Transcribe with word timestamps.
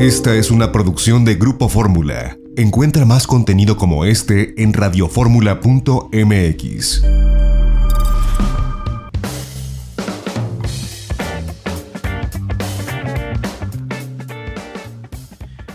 Esta 0.00 0.34
es 0.34 0.50
una 0.50 0.72
producción 0.72 1.24
de 1.26 1.34
Grupo 1.34 1.68
Fórmula. 1.68 2.38
Encuentra 2.56 3.04
más 3.04 3.26
contenido 3.26 3.76
como 3.76 4.06
este 4.06 4.54
en 4.62 4.72
radioformula.mx. 4.72 7.02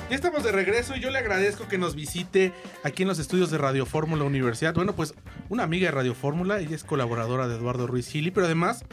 Ya 0.09 0.15
estamos 0.15 0.43
de 0.43 0.51
regreso 0.51 0.95
y 0.95 1.01
yo 1.01 1.11
le 1.11 1.19
agradezco 1.19 1.67
que 1.67 1.77
nos 1.77 1.93
visite 1.93 2.51
aquí 2.83 3.03
en 3.03 3.09
los 3.09 3.19
estudios 3.19 3.51
de 3.51 3.59
Radio 3.59 3.85
Fórmula 3.85 4.23
Universidad. 4.23 4.73
Bueno, 4.73 4.95
pues 4.95 5.13
una 5.49 5.61
amiga 5.61 5.85
de 5.85 5.91
Radio 5.91 6.15
Fórmula, 6.15 6.59
ella 6.59 6.75
es 6.75 6.83
colaboradora 6.83 7.47
de 7.47 7.57
Eduardo 7.57 7.85
Ruiz 7.85 8.07
Gili, 8.07 8.31
pero 8.31 8.47
además 8.47 8.85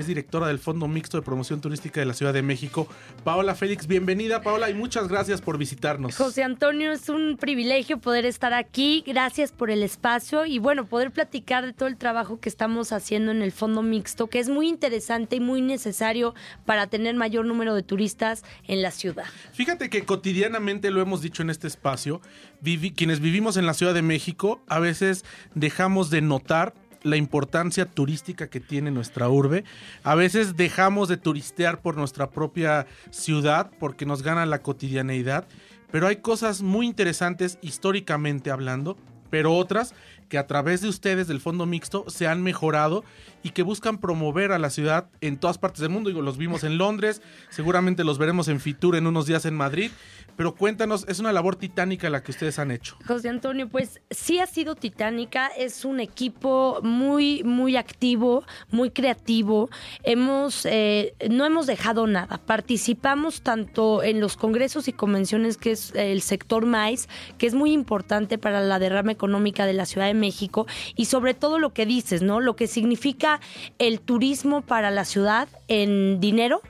es 0.00 0.06
directora 0.06 0.46
del 0.46 0.58
Fondo 0.58 0.88
Mixto 0.88 1.16
de 1.16 1.22
Promoción 1.22 1.60
Turística 1.60 2.00
de 2.00 2.06
la 2.06 2.14
Ciudad 2.14 2.32
de 2.32 2.42
México. 2.42 2.88
Paola 3.24 3.54
Félix, 3.54 3.86
bienvenida 3.86 4.42
Paola 4.42 4.70
y 4.70 4.74
muchas 4.74 5.08
gracias 5.08 5.40
por 5.40 5.58
visitarnos. 5.58 6.16
José 6.16 6.42
Antonio, 6.42 6.92
es 6.92 7.08
un 7.08 7.36
privilegio 7.38 7.98
poder 7.98 8.24
estar 8.26 8.52
aquí. 8.54 9.02
Gracias 9.06 9.52
por 9.52 9.70
el 9.70 9.82
espacio 9.82 10.46
y 10.46 10.58
bueno, 10.58 10.86
poder 10.86 11.10
platicar 11.10 11.66
de 11.66 11.72
todo 11.72 11.88
el 11.88 11.96
trabajo 11.96 12.40
que 12.40 12.48
estamos 12.48 12.92
haciendo 12.92 13.32
en 13.32 13.42
el 13.42 13.52
Fondo 13.52 13.82
Mixto, 13.82 14.28
que 14.28 14.38
es 14.38 14.48
muy 14.48 14.68
interesante 14.68 15.36
y 15.36 15.40
muy 15.40 15.62
necesario 15.62 16.34
para 16.64 16.86
tener 16.86 17.14
mayor 17.14 17.44
número 17.46 17.74
de 17.74 17.82
turistas 17.82 18.44
en 18.66 18.82
la 18.82 18.90
ciudad. 18.90 19.24
Fíjate 19.52 19.90
que 19.90 20.04
cotidianamente 20.04 20.90
lo 20.90 21.00
hemos 21.00 21.22
dicho 21.22 21.42
en 21.42 21.50
este 21.50 21.66
espacio, 21.66 22.20
vivi- 22.62 22.94
quienes 22.94 23.20
vivimos 23.20 23.56
en 23.56 23.66
la 23.66 23.74
Ciudad 23.74 23.94
de 23.94 24.02
México 24.02 24.62
a 24.68 24.78
veces 24.78 25.24
dejamos 25.54 26.10
de 26.10 26.20
notar 26.20 26.74
la 27.02 27.16
importancia 27.16 27.86
turística 27.86 28.48
que 28.48 28.60
tiene 28.60 28.90
nuestra 28.90 29.28
urbe. 29.28 29.64
A 30.02 30.14
veces 30.14 30.56
dejamos 30.56 31.08
de 31.08 31.16
turistear 31.16 31.80
por 31.80 31.96
nuestra 31.96 32.30
propia 32.30 32.86
ciudad 33.10 33.70
porque 33.78 34.06
nos 34.06 34.22
gana 34.22 34.46
la 34.46 34.62
cotidianeidad, 34.62 35.46
pero 35.90 36.06
hay 36.06 36.16
cosas 36.16 36.62
muy 36.62 36.86
interesantes 36.86 37.58
históricamente 37.62 38.50
hablando, 38.50 38.96
pero 39.30 39.54
otras 39.54 39.94
que 40.28 40.38
a 40.38 40.46
través 40.46 40.80
de 40.80 40.88
ustedes 40.88 41.28
del 41.28 41.40
Fondo 41.40 41.66
Mixto 41.66 42.04
se 42.08 42.26
han 42.26 42.42
mejorado 42.42 43.04
y 43.42 43.50
que 43.50 43.62
buscan 43.62 43.98
promover 43.98 44.52
a 44.52 44.58
la 44.58 44.70
ciudad 44.70 45.08
en 45.20 45.38
todas 45.38 45.58
partes 45.58 45.80
del 45.80 45.90
mundo. 45.90 46.10
Digo, 46.10 46.22
los 46.22 46.38
vimos 46.38 46.64
en 46.64 46.78
Londres, 46.78 47.22
seguramente 47.50 48.04
los 48.04 48.18
veremos 48.18 48.48
en 48.48 48.60
Fitur 48.60 48.96
en 48.96 49.06
unos 49.06 49.26
días 49.26 49.44
en 49.44 49.54
Madrid, 49.54 49.90
pero 50.36 50.54
cuéntanos, 50.54 51.04
es 51.08 51.18
una 51.18 51.32
labor 51.32 51.56
titánica 51.56 52.10
la 52.10 52.22
que 52.22 52.30
ustedes 52.30 52.58
han 52.58 52.70
hecho. 52.70 52.96
José 53.06 53.28
Antonio, 53.28 53.68
pues 53.68 54.00
sí 54.10 54.38
ha 54.38 54.46
sido 54.46 54.76
titánica, 54.76 55.48
es 55.48 55.84
un 55.84 55.98
equipo 55.98 56.78
muy, 56.82 57.42
muy 57.42 57.76
activo, 57.76 58.44
muy 58.70 58.90
creativo. 58.90 59.68
Hemos, 60.04 60.64
eh, 60.64 61.14
no 61.28 61.44
hemos 61.44 61.66
dejado 61.66 62.06
nada. 62.06 62.38
Participamos 62.38 63.42
tanto 63.42 64.02
en 64.04 64.20
los 64.20 64.36
congresos 64.36 64.86
y 64.86 64.92
convenciones 64.92 65.56
que 65.56 65.72
es 65.72 65.92
el 65.96 66.22
sector 66.22 66.66
maíz, 66.66 67.08
que 67.36 67.46
es 67.48 67.54
muy 67.54 67.72
importante 67.72 68.38
para 68.38 68.60
la 68.60 68.78
derrama 68.78 69.10
económica 69.10 69.66
de 69.66 69.72
la 69.72 69.86
Ciudad 69.86 70.06
de 70.06 70.14
México 70.20 70.66
y 70.96 71.06
sobre 71.06 71.34
todo 71.34 71.58
lo 71.58 71.72
que 71.72 71.86
dices, 71.86 72.22
¿no? 72.22 72.40
Lo 72.40 72.56
que 72.56 72.66
significa 72.66 73.40
el 73.78 74.00
turismo 74.00 74.62
para 74.62 74.90
la 74.90 75.04
ciudad 75.04 75.48
en 75.68 76.20
dinero 76.20 76.62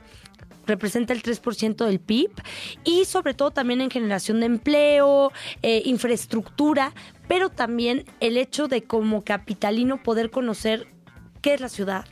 representa 0.69 1.13
el 1.13 1.21
3% 1.21 1.85
del 1.85 1.99
PIB 1.99 2.31
y 2.85 3.05
sobre 3.05 3.33
todo 3.33 3.51
también 3.51 3.81
en 3.81 3.89
generación 3.89 4.39
de 4.39 4.45
empleo, 4.45 5.31
eh, 5.63 5.81
infraestructura, 5.85 6.93
pero 7.27 7.49
también 7.49 8.05
el 8.19 8.37
hecho 8.37 8.67
de 8.67 8.83
como 8.83 9.23
capitalino 9.23 10.01
poder 10.01 10.29
conocer 10.29 10.87
qué 11.41 11.55
es 11.55 11.61
la 11.61 11.69
ciudad. 11.69 12.05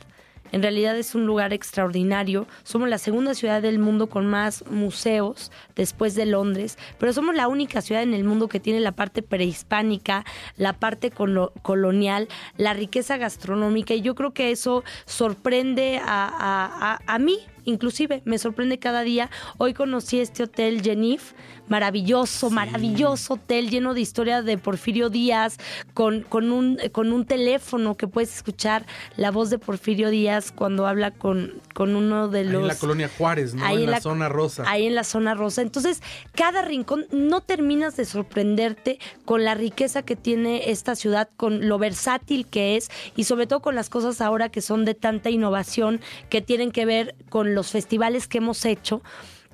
En 0.52 0.62
realidad 0.62 0.96
es 0.98 1.14
un 1.14 1.26
lugar 1.26 1.52
extraordinario. 1.52 2.46
Somos 2.62 2.88
la 2.88 2.98
segunda 2.98 3.34
ciudad 3.34 3.60
del 3.62 3.78
mundo 3.78 4.08
con 4.08 4.26
más 4.26 4.64
museos 4.70 5.50
después 5.76 6.14
de 6.14 6.26
Londres, 6.26 6.78
pero 6.98 7.12
somos 7.12 7.34
la 7.34 7.48
única 7.48 7.80
ciudad 7.82 8.02
en 8.02 8.14
el 8.14 8.24
mundo 8.24 8.48
que 8.48 8.60
tiene 8.60 8.80
la 8.80 8.92
parte 8.92 9.22
prehispánica, 9.22 10.24
la 10.56 10.72
parte 10.72 11.10
colo- 11.10 11.52
colonial, 11.62 12.28
la 12.56 12.72
riqueza 12.74 13.16
gastronómica 13.16 13.94
y 13.94 14.00
yo 14.02 14.14
creo 14.14 14.32
que 14.32 14.50
eso 14.50 14.84
sorprende 15.06 16.00
a- 16.04 16.98
a 17.06 17.18
mí, 17.18 17.38
inclusive 17.64 18.22
me 18.24 18.38
sorprende 18.38 18.78
cada 18.78 19.02
día. 19.02 19.30
Hoy 19.58 19.74
conocí 19.74 20.20
este 20.20 20.44
hotel 20.44 20.82
Genif, 20.82 21.32
maravilloso, 21.68 22.50
maravilloso 22.50 23.34
hotel 23.34 23.70
lleno 23.70 23.94
de 23.94 24.00
historia 24.00 24.42
de 24.42 24.58
Porfirio 24.58 25.10
Díaz, 25.10 25.58
con, 25.94 26.22
con, 26.22 26.50
un, 26.50 26.78
con 26.92 27.12
un 27.12 27.24
teléfono 27.24 27.96
que 27.96 28.08
puedes 28.08 28.34
escuchar 28.34 28.86
la 29.16 29.30
voz 29.30 29.50
de 29.50 29.58
Porfirio 29.58 30.10
Díaz 30.10 30.52
cuando 30.52 30.86
habla 30.86 31.10
con, 31.10 31.54
con 31.74 31.96
uno 31.96 32.28
de 32.28 32.40
Ahí 32.40 32.46
los... 32.46 32.62
en 32.62 32.68
la 32.68 32.74
colonia 32.76 33.10
Juárez, 33.16 33.54
¿no? 33.54 33.64
Ahí 33.64 33.84
en 33.84 33.90
la, 33.90 34.00
zona 34.00 34.28
rosa. 34.28 34.64
Ahí 34.66 34.86
en 34.86 34.94
la 34.94 35.04
zona 35.04 35.34
rosa. 35.34 35.62
Entonces, 35.62 36.02
cada 36.34 36.62
rincón 36.62 37.06
no 37.10 37.40
terminas 37.40 37.96
de 37.96 38.04
sorprenderte 38.04 38.98
con 39.24 39.44
la 39.44 39.54
riqueza 39.54 40.02
que 40.02 40.16
tiene 40.16 40.70
esta 40.70 40.96
ciudad, 40.96 41.28
con 41.36 41.68
lo 41.68 41.78
versátil 41.78 42.46
que 42.46 42.76
es 42.76 42.90
y 43.16 43.24
sobre 43.24 43.46
todo 43.46 43.60
con 43.60 43.74
las 43.74 43.90
cosas 43.90 44.20
ahora 44.20 44.48
que 44.48 44.60
son 44.60 44.84
de 44.84 44.94
tanta 44.94 45.30
innovación 45.30 46.00
que 46.28 46.40
tienen 46.40 46.70
que 46.70 46.86
ver 46.86 47.14
con 47.28 47.54
los 47.58 47.72
festivales 47.72 48.28
que 48.28 48.38
hemos 48.38 48.64
hecho 48.64 49.02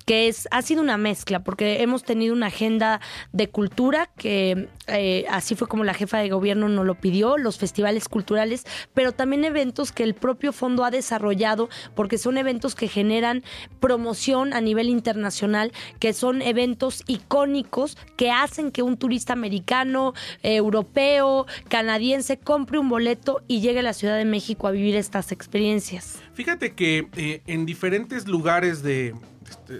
que 0.05 0.27
es 0.27 0.47
ha 0.51 0.61
sido 0.61 0.81
una 0.81 0.97
mezcla 0.97 1.43
porque 1.43 1.81
hemos 1.81 2.03
tenido 2.03 2.33
una 2.33 2.47
agenda 2.47 3.01
de 3.33 3.49
cultura 3.49 4.09
que 4.17 4.67
eh, 4.87 5.25
así 5.29 5.55
fue 5.55 5.67
como 5.67 5.83
la 5.83 5.93
jefa 5.93 6.19
de 6.19 6.29
gobierno 6.29 6.69
nos 6.69 6.85
lo 6.85 6.95
pidió 6.95 7.37
los 7.37 7.57
festivales 7.57 8.07
culturales 8.07 8.65
pero 8.93 9.11
también 9.11 9.43
eventos 9.45 9.91
que 9.91 10.03
el 10.03 10.13
propio 10.13 10.53
fondo 10.53 10.85
ha 10.85 10.91
desarrollado 10.91 11.69
porque 11.95 12.17
son 12.17 12.37
eventos 12.37 12.75
que 12.75 12.87
generan 12.87 13.43
promoción 13.79 14.53
a 14.53 14.61
nivel 14.61 14.89
internacional 14.89 15.71
que 15.99 16.13
son 16.13 16.41
eventos 16.41 17.03
icónicos 17.07 17.97
que 18.15 18.31
hacen 18.31 18.71
que 18.71 18.83
un 18.83 18.97
turista 18.97 19.33
americano 19.33 20.13
eh, 20.43 20.55
europeo 20.55 21.45
canadiense 21.67 22.37
compre 22.37 22.79
un 22.79 22.89
boleto 22.89 23.41
y 23.47 23.61
llegue 23.61 23.79
a 23.79 23.83
la 23.83 23.93
Ciudad 23.93 24.17
de 24.17 24.25
México 24.25 24.67
a 24.67 24.71
vivir 24.71 24.95
estas 24.95 25.31
experiencias. 25.31 26.19
Fíjate 26.33 26.73
que 26.73 27.07
eh, 27.15 27.41
en 27.47 27.65
diferentes 27.65 28.27
lugares 28.27 28.83
de 28.83 29.15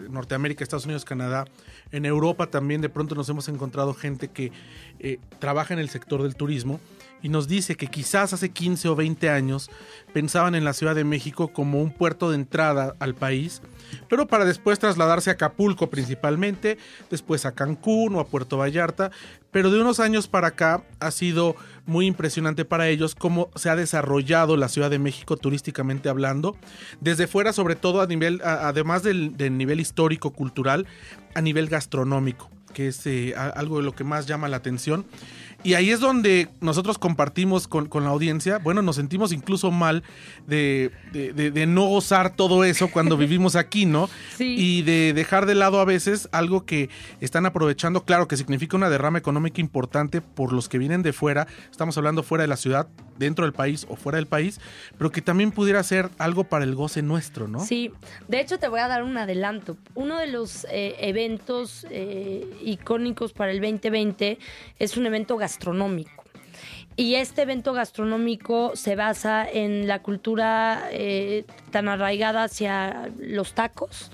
Norteamérica, 0.10 0.64
Estados 0.64 0.86
Unidos, 0.86 1.06
Canadá, 1.06 1.46
en 1.92 2.06
Europa 2.06 2.48
también 2.48 2.82
de 2.82 2.90
pronto 2.90 3.16
nos 3.16 3.30
hemos 3.30 3.48
encontrado 3.48 3.94
gente 3.94 4.28
que 4.28 4.52
eh, 5.00 5.20
trabaja 5.40 5.74
en 5.74 5.80
el 5.80 5.90
sector 5.90 6.24
del 6.24 6.36
turismo 6.36 6.80
y 7.22 7.30
nos 7.30 7.48
dice 7.48 7.76
que 7.76 7.88
quizás 7.88 8.34
hace 8.34 8.50
15 8.50 8.90
o 8.90 8.96
20 8.96 9.30
años 9.30 9.70
pensaban 10.14 10.56
en 10.56 10.64
la 10.64 10.74
Ciudad 10.74 10.96
de 10.96 11.04
México 11.04 11.48
como 11.50 11.82
un 11.82 11.92
puerto 11.92 12.30
de 12.30 12.36
entrada 12.36 12.96
al 13.00 13.16
país, 13.16 13.62
pero 14.10 14.28
para 14.28 14.46
después 14.46 14.80
trasladarse 14.80 15.30
a 15.30 15.34
Acapulco 15.34 15.90
principalmente, 15.90 16.78
después 17.10 17.46
a 17.46 17.54
Cancún 17.54 18.16
o 18.16 18.20
a 18.20 18.28
Puerto 18.28 18.58
Vallarta, 18.58 19.12
pero 19.52 19.72
de 19.72 19.80
unos 19.80 20.00
años 20.00 20.28
para 20.28 20.48
acá 20.48 20.84
ha 21.00 21.12
sido 21.12 21.56
muy 21.86 22.08
impresionante 22.08 22.66
para 22.66 22.90
ellos 22.90 23.16
cómo 23.16 23.50
se 23.56 23.70
ha 23.70 23.76
desarrollado 23.76 24.58
la 24.58 24.70
Ciudad 24.70 24.90
de 24.90 25.00
México 25.00 25.38
turísticamente 25.38 26.10
hablando, 26.10 26.58
desde 27.00 27.28
fuera 27.28 27.54
sobre 27.54 27.76
todo 27.76 28.02
a 28.02 28.08
nivel, 28.08 28.42
además 28.44 29.04
del, 29.04 29.36
nivel 29.58 29.80
histórico, 29.80 30.32
cultural, 30.32 30.88
a 31.36 31.42
nivel 31.42 31.70
gastronómico, 31.70 32.50
que 32.74 32.88
es 32.88 33.06
eh, 33.08 33.34
algo 33.36 33.78
de 33.78 33.84
lo 33.84 33.96
que 33.96 34.04
más 34.04 34.26
llama 34.28 34.50
la 34.50 34.58
atención. 34.58 35.06
Y 35.66 35.74
ahí 35.74 35.90
es 35.90 36.00
donde 36.00 36.48
nosotros 36.62 36.98
compartimos 37.00 37.68
con, 37.68 37.88
con 37.88 38.04
la 38.04 38.12
audiencia, 38.12 38.60
bueno, 38.60 38.82
nos 38.82 38.96
sentimos 38.96 39.34
incluso 39.34 39.72
mal 39.72 40.04
de, 40.48 40.92
de- 41.12 41.34
de- 41.34 41.50
de 41.52 41.66
no 41.66 41.86
gozar 41.88 42.36
todo 42.36 42.64
eso 42.64 42.90
cuando 42.92 43.18
vivimos 43.18 43.56
aquí, 43.56 43.86
¿no? 43.86 44.08
Sí. 44.38 44.56
Y 44.58 44.82
de 44.84 45.14
dejar 45.14 45.46
de 45.46 45.56
lado 45.56 45.80
a 45.80 45.86
veces 45.86 46.30
algo 46.32 46.66
que 46.66 46.90
están 47.20 47.46
aprovechando, 47.46 48.04
claro, 48.06 48.28
que 48.28 48.38
significa 48.38 48.78
una 48.78 48.90
derrama 48.90 49.18
económica 49.18 49.60
importante 49.62 50.22
por 50.22 50.54
los 50.54 50.70
que 50.70 50.78
vienen 50.78 51.02
de 51.04 51.14
fuera, 51.14 51.48
estamos 51.72 51.98
hablando 51.98 52.22
fuera 52.22 52.44
de 52.44 52.48
la 52.50 52.58
ciudad, 52.58 52.88
dentro 53.18 53.46
del 53.46 53.54
país 53.54 53.88
o 53.90 53.96
fuera 53.96 54.18
del 54.18 54.28
país, 54.28 54.60
pero 54.98 55.10
que 55.12 55.22
también 55.22 55.52
pudiera 55.52 55.82
ser 55.84 56.10
algo 56.18 56.44
para 56.44 56.66
el 56.66 56.76
goce 56.76 57.02
nuestro, 57.02 57.48
¿no? 57.48 57.62
Sí, 57.66 57.92
de 58.28 58.42
hecho 58.42 58.60
te 58.60 58.68
voy 58.68 58.82
a 58.82 58.88
dar 58.90 59.04
un 59.04 59.18
adelanto. 59.18 59.78
Uno 59.96 60.18
de 60.20 60.28
los 60.28 60.66
eh, 60.70 60.96
eventos 61.00 61.88
eh, 61.90 62.46
icónicos 62.62 63.32
para 63.34 63.52
el 63.52 63.62
2020 63.62 64.38
es 64.80 64.98
un 64.98 65.06
evento 65.06 65.38
gastronómico. 65.38 65.55
Y 66.98 67.16
este 67.16 67.42
evento 67.42 67.74
gastronómico 67.74 68.76
se 68.76 68.96
basa 68.96 69.46
en 69.50 69.88
la 69.88 70.02
cultura 70.02 70.88
eh, 70.92 71.44
tan 71.72 71.90
arraigada 71.90 72.44
hacia 72.44 73.10
los 73.20 73.54
tacos 73.54 74.12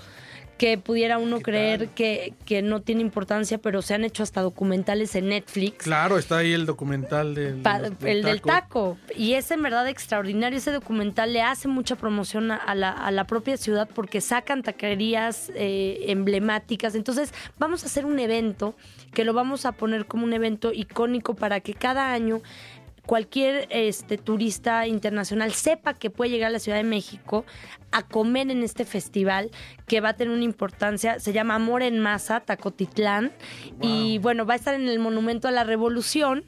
que 0.62 0.78
pudiera 0.78 1.18
uno 1.18 1.38
¿Qué 1.38 1.42
creer 1.42 1.88
que, 1.88 2.34
que 2.46 2.62
no 2.62 2.82
tiene 2.82 3.00
importancia, 3.00 3.58
pero 3.58 3.82
se 3.82 3.94
han 3.94 4.04
hecho 4.04 4.22
hasta 4.22 4.42
documentales 4.42 5.16
en 5.16 5.30
Netflix. 5.30 5.82
Claro, 5.82 6.18
está 6.18 6.36
ahí 6.36 6.52
el 6.52 6.66
documental 6.66 7.34
del, 7.34 7.56
Pa- 7.56 7.80
del 7.80 7.96
el 8.08 8.22
del 8.22 8.40
taco. 8.42 8.96
Y 9.16 9.32
es 9.32 9.50
en 9.50 9.60
verdad 9.60 9.88
extraordinario. 9.88 10.56
Ese 10.56 10.70
documental 10.70 11.32
le 11.32 11.42
hace 11.42 11.66
mucha 11.66 11.96
promoción 11.96 12.52
a- 12.52 12.56
a 12.58 12.76
la, 12.76 12.90
a 12.92 13.10
la 13.10 13.24
propia 13.26 13.56
ciudad 13.56 13.88
porque 13.92 14.20
sacan 14.20 14.62
taquerías 14.62 15.50
eh, 15.56 15.98
emblemáticas. 16.06 16.94
Entonces, 16.94 17.34
vamos 17.58 17.82
a 17.82 17.86
hacer 17.86 18.06
un 18.06 18.20
evento 18.20 18.76
que 19.12 19.24
lo 19.24 19.32
vamos 19.32 19.66
a 19.66 19.72
poner 19.72 20.06
como 20.06 20.22
un 20.22 20.32
evento 20.32 20.72
icónico 20.72 21.34
para 21.34 21.58
que 21.58 21.74
cada 21.74 22.12
año 22.12 22.40
cualquier 23.06 23.66
este, 23.70 24.16
turista 24.18 24.86
internacional 24.86 25.52
sepa 25.52 25.94
que 25.94 26.10
puede 26.10 26.30
llegar 26.30 26.48
a 26.48 26.52
la 26.52 26.58
Ciudad 26.58 26.78
de 26.78 26.84
México 26.84 27.44
a 27.90 28.02
comer 28.02 28.50
en 28.50 28.62
este 28.62 28.84
festival 28.84 29.50
que 29.86 30.00
va 30.00 30.10
a 30.10 30.16
tener 30.16 30.32
una 30.32 30.44
importancia. 30.44 31.18
Se 31.20 31.32
llama 31.32 31.56
Amor 31.56 31.82
en 31.82 31.98
Masa, 31.98 32.40
Tacotitlán. 32.40 33.32
Y 33.80 34.18
bueno, 34.18 34.46
va 34.46 34.54
a 34.54 34.56
estar 34.56 34.74
en 34.74 34.88
el 34.88 34.98
Monumento 34.98 35.48
a 35.48 35.50
la 35.50 35.64
Revolución, 35.64 36.44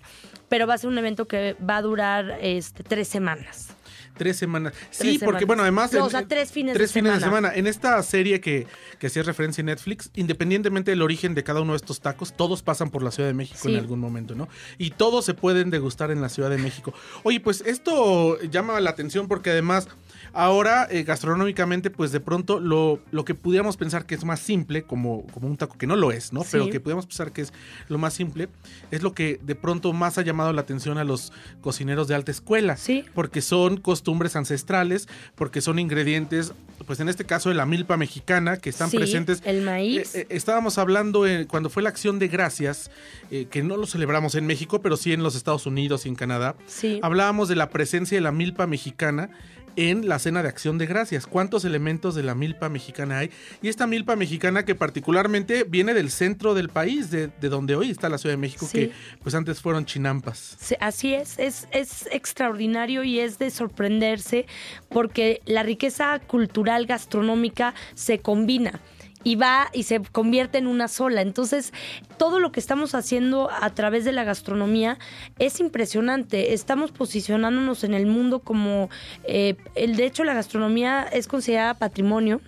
pero 0.49 0.67
va 0.67 0.75
a 0.75 0.79
ser 0.79 0.89
un 0.89 0.99
evento 0.99 1.27
que 1.27 1.55
va 1.55 1.77
a 1.77 1.83
durar 1.83 2.39
este, 2.41 2.83
tres 2.83 3.09
semanas. 3.09 3.77
Tres 4.17 4.37
semanas. 4.37 4.73
Tres 4.73 4.89
Sí, 4.93 5.19
porque 5.19 5.41
semanas. 5.41 5.47
bueno, 5.47 5.63
además... 5.63 5.93
No, 5.93 5.99
en- 5.99 6.05
o 6.05 6.11
sea, 6.11 6.27
tres 6.27 6.53
fines 6.53 6.75
tres 6.75 6.91
de 6.91 7.01
fines 7.01 7.15
de 7.15 7.21
semana. 7.21 7.49
semana. 7.49 7.59
En 7.59 7.67
esta 7.67 8.03
serie 8.03 8.41
que, 8.41 8.67
que 8.99 9.09
hacía 9.09 9.23
referencia 9.25 9.61
en 9.63 9.67
Netflix, 9.67 10.11
independientemente 10.15 10.91
del 10.93 11.03
origen 11.03 11.35
de 11.35 11.43
cada 11.43 11.61
uno 11.61 11.73
de 11.73 11.77
estos 11.79 12.01
tacos, 12.01 12.33
todos 12.37 12.63
pasan 12.63 12.91
por 12.91 13.03
la 13.03 13.11
Ciudad 13.11 13.29
de 13.29 13.35
México 13.35 13.59
Sí. 13.63 13.73
en 13.75 13.81
algún 13.81 13.99
momento, 14.01 14.35
¿no? 14.35 14.49
Y 14.79 14.91
todos 14.91 15.25
se 15.25 15.35
pueden 15.35 15.71
degustar 15.71 16.11
en 16.11 16.21
la 16.21 16.29
Ciudad 16.29 16.51
de 16.51 16.59
México. 16.59 16.95
Oye, 17.25 17.41
pues 17.41 17.63
esto 17.67 18.41
llama 18.43 18.79
la 18.81 18.91
atención 18.91 19.27
porque 19.29 19.51
además... 19.51 19.89
Ahora, 20.35 20.89
eh, 20.91 21.05
gastronómicamente, 21.05 21.91
pues 21.91 22.11
de 22.11 22.19
pronto 22.21 22.59
lo, 22.59 22.99
lo 23.13 23.25
que 23.25 23.35
pudiéramos 23.35 23.77
pensar 23.77 24.05
que 24.05 24.17
es 24.17 24.25
más 24.25 24.41
simple, 24.41 24.83
como, 24.83 25.25
como 25.29 25.47
un 25.47 25.57
taco, 25.57 25.79
que 25.79 25.87
no 25.87 25.95
lo 25.95 26.11
es, 26.11 26.33
¿no? 26.33 26.43
Sí. 26.43 26.49
Pero 26.53 26.69
que 26.71 26.81
pudiéramos 26.81 27.07
pensar 27.07 27.33
que 27.33 27.43
es 27.43 27.53
lo 27.89 27.99
más 27.99 28.15
simple, 28.15 28.49
es 28.91 29.03
lo 29.03 29.15
que 29.15 29.39
de 29.43 29.55
pronto 29.55 29.93
más 29.93 30.19
ha 30.19 30.23
llamado 30.23 30.53
la 30.53 30.63
atención 30.63 30.99
a 30.99 31.05
los 31.05 31.33
cocineros 31.61 32.09
de 32.09 32.17
alta 32.17 32.33
escuela 32.33 32.77
Sí. 32.77 33.05
porque 33.15 33.41
son 33.43 33.77
costumbres 33.77 34.35
ancestrales, 34.35 35.09
porque 35.37 35.61
son 35.61 35.79
ingredientes, 35.79 36.53
pues 36.87 36.99
en 36.99 37.09
este 37.09 37.25
caso 37.25 37.49
de 37.49 37.55
la 37.55 37.65
milpa 37.65 37.97
mexicana, 37.97 38.57
que 38.57 38.71
están 38.71 38.91
Sí, 38.91 38.97
presentes. 38.97 39.41
el 39.45 39.63
maíz. 39.63 40.17
Eh, 40.17 40.23
eh, 40.23 40.27
estábamos 40.31 40.79
hablando 40.79 41.27
eh, 41.29 41.47
cuando 41.47 41.71
fue 41.71 41.83
la 41.85 41.91
acción 41.91 42.19
de 42.19 42.27
gracias, 42.27 42.91
eh, 43.31 43.47
que 43.51 43.63
no 43.63 43.77
lo 43.77 43.87
celebramos 43.87 44.35
en 44.35 44.47
México, 44.47 44.83
pero 44.83 44.97
sí 44.97 45.13
en 45.13 45.23
los 45.23 45.37
Estados 45.37 45.65
Unidos 45.67 46.07
y 46.07 46.09
en 46.09 46.17
Canadá. 46.17 46.57
Sí. 46.67 46.99
Hablábamos 47.03 47.49
de 47.49 47.55
la 47.55 47.71
presencia 47.71 48.17
de 48.17 48.23
la 48.23 48.33
milpa 48.33 48.67
mexicana 48.67 49.31
en 49.77 50.09
la 50.09 50.19
cena 50.19 50.43
de 50.43 50.49
acción 50.49 50.79
de 50.79 50.87
gracias. 50.87 51.27
¿Cuántos 51.27 51.65
elementos 51.65 52.15
de 52.15 52.23
la 52.23 52.35
milpa 52.35 52.69
mexicana 52.69 53.19
hay? 53.19 53.31
Y 53.63 53.69
esta 53.69 53.87
milpa 53.87 54.17
mexicana 54.17 54.65
que 54.65 54.75
particularmente 54.75 55.65
viene 55.65 55.95
del 55.95 56.11
centro 56.11 56.55
del 56.55 56.69
país, 56.69 57.11
de, 57.11 57.29
de 57.41 57.49
donde 57.49 57.75
hoy 57.77 57.91
está 57.91 58.09
la 58.09 58.19
Ciudad 58.19 58.35
de 58.35 58.39
México, 58.39 58.67
Sí. 58.67 58.79
que 58.79 58.93
pues 59.23 59.35
antes 59.35 59.61
fueron 59.61 59.85
chinampas. 59.87 60.57
Sí, 60.61 60.75
Así 60.81 61.15
es, 61.15 61.39
es, 61.39 61.69
es 61.73 62.09
extraordinario 62.13 63.05
y 63.05 63.21
es 63.21 63.39
de 63.39 63.51
sorprenderse 63.51 64.47
porque 64.89 65.41
la 65.47 65.63
riqueza 65.63 66.19
cultural 66.21 66.87
gastronómica 66.87 67.75
se 67.95 68.19
combina 68.21 68.81
y 69.25 69.37
va 69.37 69.69
y 69.73 69.85
se 69.85 70.01
convierte 70.01 70.59
en 70.59 70.67
una 70.67 70.87
sola. 70.89 71.23
Entonces, 71.23 71.73
todo 72.19 72.39
lo 72.39 72.53
que 72.53 72.61
estamos 72.61 72.95
haciendo 72.95 73.51
a 73.51 73.71
través 73.71 74.05
de 74.05 74.13
la 74.13 74.25
gastronomía 74.25 74.99
es 75.39 75.59
impresionante. 75.61 76.53
Estamos 76.53 76.93
posicionándonos 76.93 77.83
en 77.83 77.95
el 77.95 78.07
mundo 78.07 78.41
como, 78.41 78.91
eh, 79.25 79.57
el, 79.75 79.97
de 79.97 80.07
hecho, 80.07 80.25
la 80.25 80.35
gastronomía 80.35 81.03
es 81.03 81.27
considerada 81.27 81.75
patrimonio. 81.75 82.41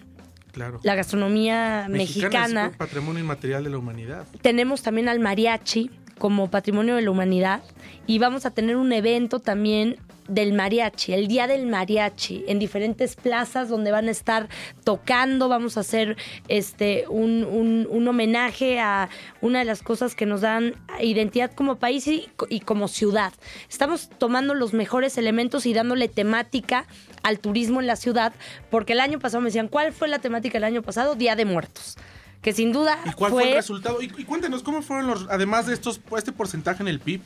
Claro. 0.53 0.81
La 0.83 0.95
gastronomía 0.95 1.87
mexicana. 1.91 2.69
es 2.71 2.77
patrimonio 2.77 3.21
inmaterial 3.21 3.65
de 3.65 3.71
la 3.71 3.79
humanidad. 3.79 4.27
Tenemos 4.41 4.83
también 4.83 5.09
al 5.09 5.21
mariachi 5.21 5.91
como 6.19 6.51
patrimonio 6.51 6.97
de 6.97 7.03
la 7.03 7.11
humanidad 7.11 7.63
y 8.07 8.19
vamos 8.19 8.47
a 8.47 8.51
tener 8.51 8.77
un 8.77 8.93
evento 8.93 9.41
también 9.41 9.99
del 10.29 10.53
mariachi, 10.53 11.13
el 11.13 11.29
día 11.29 11.47
del 11.47 11.67
mariachi, 11.67 12.45
en 12.49 12.59
diferentes 12.59 13.17
plazas 13.17 13.69
donde 13.69 13.91
van 13.93 14.09
a 14.09 14.11
estar 14.11 14.49
tocando, 14.85 15.49
vamos 15.49 15.77
a 15.77 15.81
hacer 15.81 16.17
este 16.49 17.05
un, 17.09 17.45
un- 17.45 17.87
un 17.91 18.09
homenaje 18.09 18.79
a 18.81 19.09
una 19.41 19.61
de 19.61 19.65
las 19.65 19.83
cosas 19.83 20.15
que 20.15 20.27
nos 20.27 20.41
dan 20.41 20.75
identidad 21.01 21.53
como 21.53 21.77
país 21.77 22.07
y, 22.07 22.29
y 22.49 22.61
como 22.61 22.89
ciudad. 22.89 23.33
Estamos 23.69 24.09
tomando 24.19 24.55
los 24.55 24.73
mejores 24.73 25.19
elementos 25.19 25.67
y 25.67 25.73
dándole 25.75 26.09
temática 26.09 26.87
al 27.23 27.39
turismo 27.41 27.81
en 27.81 27.87
la 27.87 27.97
ciudad, 27.97 28.33
porque 28.71 28.93
el 28.93 29.01
año 29.01 29.19
pasado 29.19 29.41
me 29.41 29.47
decían, 29.49 29.69
¿cuál 29.69 29.93
fue 29.93 30.09
la 30.09 30.19
temática 30.19 30.55
del 30.55 30.65
año 30.65 30.83
pasado? 30.83 31.15
Día 31.15 31.37
de 31.37 31.45
Muertos. 31.45 31.97
Que 32.43 32.53
sin 32.53 32.71
duda 32.71 32.97
¿Y 33.05 33.11
cuál 33.13 33.33
fue, 33.33 33.49
el 33.49 33.55
resultado? 33.57 34.01
Y, 34.01 34.05
y 34.17 34.25
cuéntenos, 34.25 34.63
¿cómo 34.63 34.81
fueron 34.83 35.09
los, 35.09 35.27
además 35.31 35.67
de 35.67 35.75
estos, 35.75 36.01
este 36.17 36.31
porcentaje 36.31 36.81
en 36.83 36.87
el 36.89 37.01
PIB, 37.01 37.21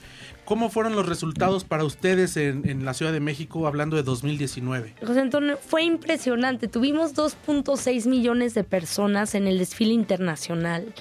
cómo 0.51 0.69
fueron 0.69 0.97
los 0.97 1.09
resultados 1.09 1.63
para 1.63 1.85
ustedes 1.85 2.37
en, 2.37 2.85
la 2.85 2.93
Ciudad 2.93 3.13
de 3.13 3.21
México 3.21 3.69
hablando 3.69 3.95
de 3.95 4.03
2019? 4.03 4.97
José 5.07 5.21
Antonio, 5.21 5.57
fue 5.65 5.85
impresionante. 5.85 6.67
Tuvimos 6.67 7.15
2.6 7.15 8.09
millones 8.09 8.53
de 8.55 8.65
personas 8.65 9.37
en 9.37 9.47
el 9.47 9.59
desfile 9.59 9.95
internacional. 9.95 10.93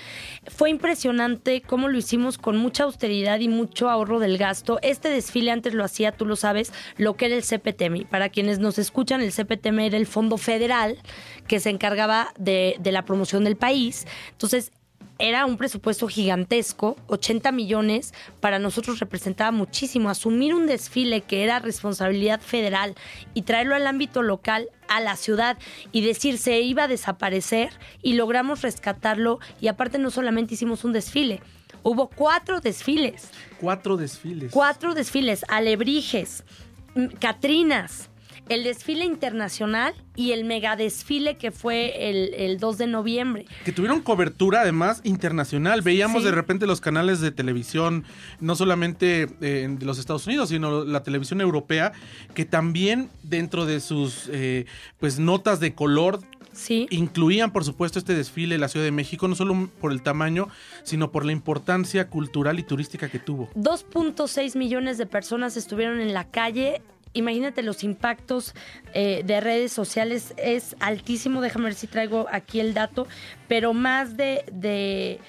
Fue 0.55 0.69
impresionante 0.69 1.63
cómo 1.63 1.87
lo 1.87 1.97
hicimos 1.97 2.37
con 2.37 2.57
mucha 2.57 2.83
austeridad 2.83 3.39
y 3.39 3.47
mucho 3.47 3.89
ahorro 3.89 4.19
del 4.19 4.37
gasto. 4.37 4.77
Este 4.83 5.09
desfile 5.09 5.49
antes 5.49 5.73
lo 5.73 5.83
hacía, 5.83 6.11
tú 6.11 6.27
lo 6.27 6.35
sabes, 6.35 6.71
lo 6.97 7.15
que 7.15 7.25
era 7.25 7.35
el 7.35 7.41
CPTM. 7.41 8.07
Para 8.07 8.29
quienes 8.29 8.59
nos 8.59 8.77
escuchan, 8.77 9.19
el 9.19 9.31
CPTM 9.31 9.79
era 9.79 9.97
el 9.97 10.05
Fondo 10.05 10.37
Federal 10.37 10.99
que 11.47 11.59
se 11.59 11.71
encargaba 11.71 12.35
de, 12.37 12.75
de 12.79 12.91
la 12.91 13.03
promoción 13.03 13.43
del 13.45 13.55
país. 13.55 14.05
Entonces, 14.29 14.71
era 15.19 15.45
un 15.45 15.57
presupuesto 15.57 16.07
gigantesco, 16.07 16.95
80 17.07 17.51
millones, 17.51 18.13
para 18.39 18.57
nosotros 18.57 18.99
representaba 18.99 19.51
muchísimo. 19.51 20.09
Asumir 20.09 20.53
un 20.55 20.65
desfile 20.65 21.21
que 21.21 21.43
era 21.43 21.59
responsabilidad 21.59 22.39
federal 22.39 22.95
y 23.33 23.41
traerlo 23.41 23.75
al 23.75 23.85
ámbito 23.85 24.21
local, 24.21 24.69
a 24.87 25.01
la 25.01 25.17
ciudad, 25.17 25.57
y 25.91 26.01
decir 26.01 26.37
se 26.37 26.61
iba 26.61 26.83
a 26.83 26.87
desaparecer 26.87 27.69
y 28.01 28.13
logramos 28.13 28.61
rescatarlo. 28.61 29.39
Y 29.59 29.67
aparte 29.67 29.99
no 29.99 30.09
solamente 30.09 30.53
hicimos 30.53 30.83
un 30.85 30.93
desfile, 30.93 31.41
hubo 31.83 32.07
cuatro 32.09 32.61
desfiles, 32.61 33.29
Cuatro 33.59 33.97
desfiles. 33.97 34.51
cuatro 34.53 34.93
desfiles, 34.93 35.43
alebrijes, 35.49 36.45
catrinas. 37.19 38.09
El 38.49 38.63
desfile 38.63 39.05
internacional 39.05 39.93
y 40.15 40.31
el 40.31 40.43
megadesfile 40.43 41.37
que 41.37 41.51
fue 41.51 42.09
el, 42.09 42.33
el 42.33 42.57
2 42.59 42.77
de 42.79 42.87
noviembre. 42.87 43.45
Que 43.63 43.71
tuvieron 43.71 44.01
cobertura 44.01 44.61
además 44.61 45.01
internacional. 45.03 45.81
Veíamos 45.81 46.23
Sí. 46.23 46.29
de 46.29 46.35
repente 46.35 46.65
los 46.67 46.81
canales 46.81 47.21
de 47.21 47.31
televisión, 47.31 48.03
no 48.39 48.55
solamente 48.55 49.27
eh, 49.41 49.67
de 49.69 49.85
los 49.85 49.99
Estados 49.99 50.25
Unidos, 50.27 50.49
sino 50.49 50.83
la 50.83 51.03
televisión 51.03 51.41
europea, 51.41 51.93
que 52.33 52.43
también 52.45 53.09
dentro 53.23 53.65
de 53.65 53.79
sus 53.79 54.29
eh, 54.31 54.65
pues 54.99 55.19
notas 55.19 55.59
de 55.59 55.73
color 55.75 56.19
Sí. 56.51 56.87
incluían 56.89 57.53
por 57.53 57.63
supuesto 57.63 57.99
este 57.99 58.15
desfile 58.15 58.55
de 58.55 58.59
la 58.59 58.67
Ciudad 58.67 58.83
de 58.85 58.91
México, 58.91 59.27
no 59.27 59.35
solo 59.35 59.69
por 59.79 59.91
el 59.91 60.01
tamaño, 60.01 60.47
sino 60.83 61.11
por 61.11 61.23
la 61.23 61.31
importancia 61.31 62.07
cultural 62.09 62.57
y 62.59 62.63
turística 62.63 63.07
que 63.07 63.19
tuvo. 63.19 63.49
2.6 63.55 64.57
millones 64.57 64.97
de 64.97 65.05
personas 65.05 65.55
estuvieron 65.55 65.99
en 66.01 66.13
la 66.13 66.25
calle. 66.25 66.81
Imagínate 67.13 67.63
los 67.63 67.83
impactos 67.83 68.53
eh, 68.93 69.23
de 69.25 69.41
redes 69.41 69.71
sociales, 69.71 70.33
es 70.37 70.75
altísimo. 70.79 71.41
Déjame 71.41 71.65
ver 71.65 71.73
si 71.73 71.87
traigo 71.87 72.27
aquí 72.31 72.59
el 72.59 72.73
dato, 72.73 73.07
pero 73.47 73.73
más 73.73 74.15
de, 74.15 74.43
de, 74.51 75.19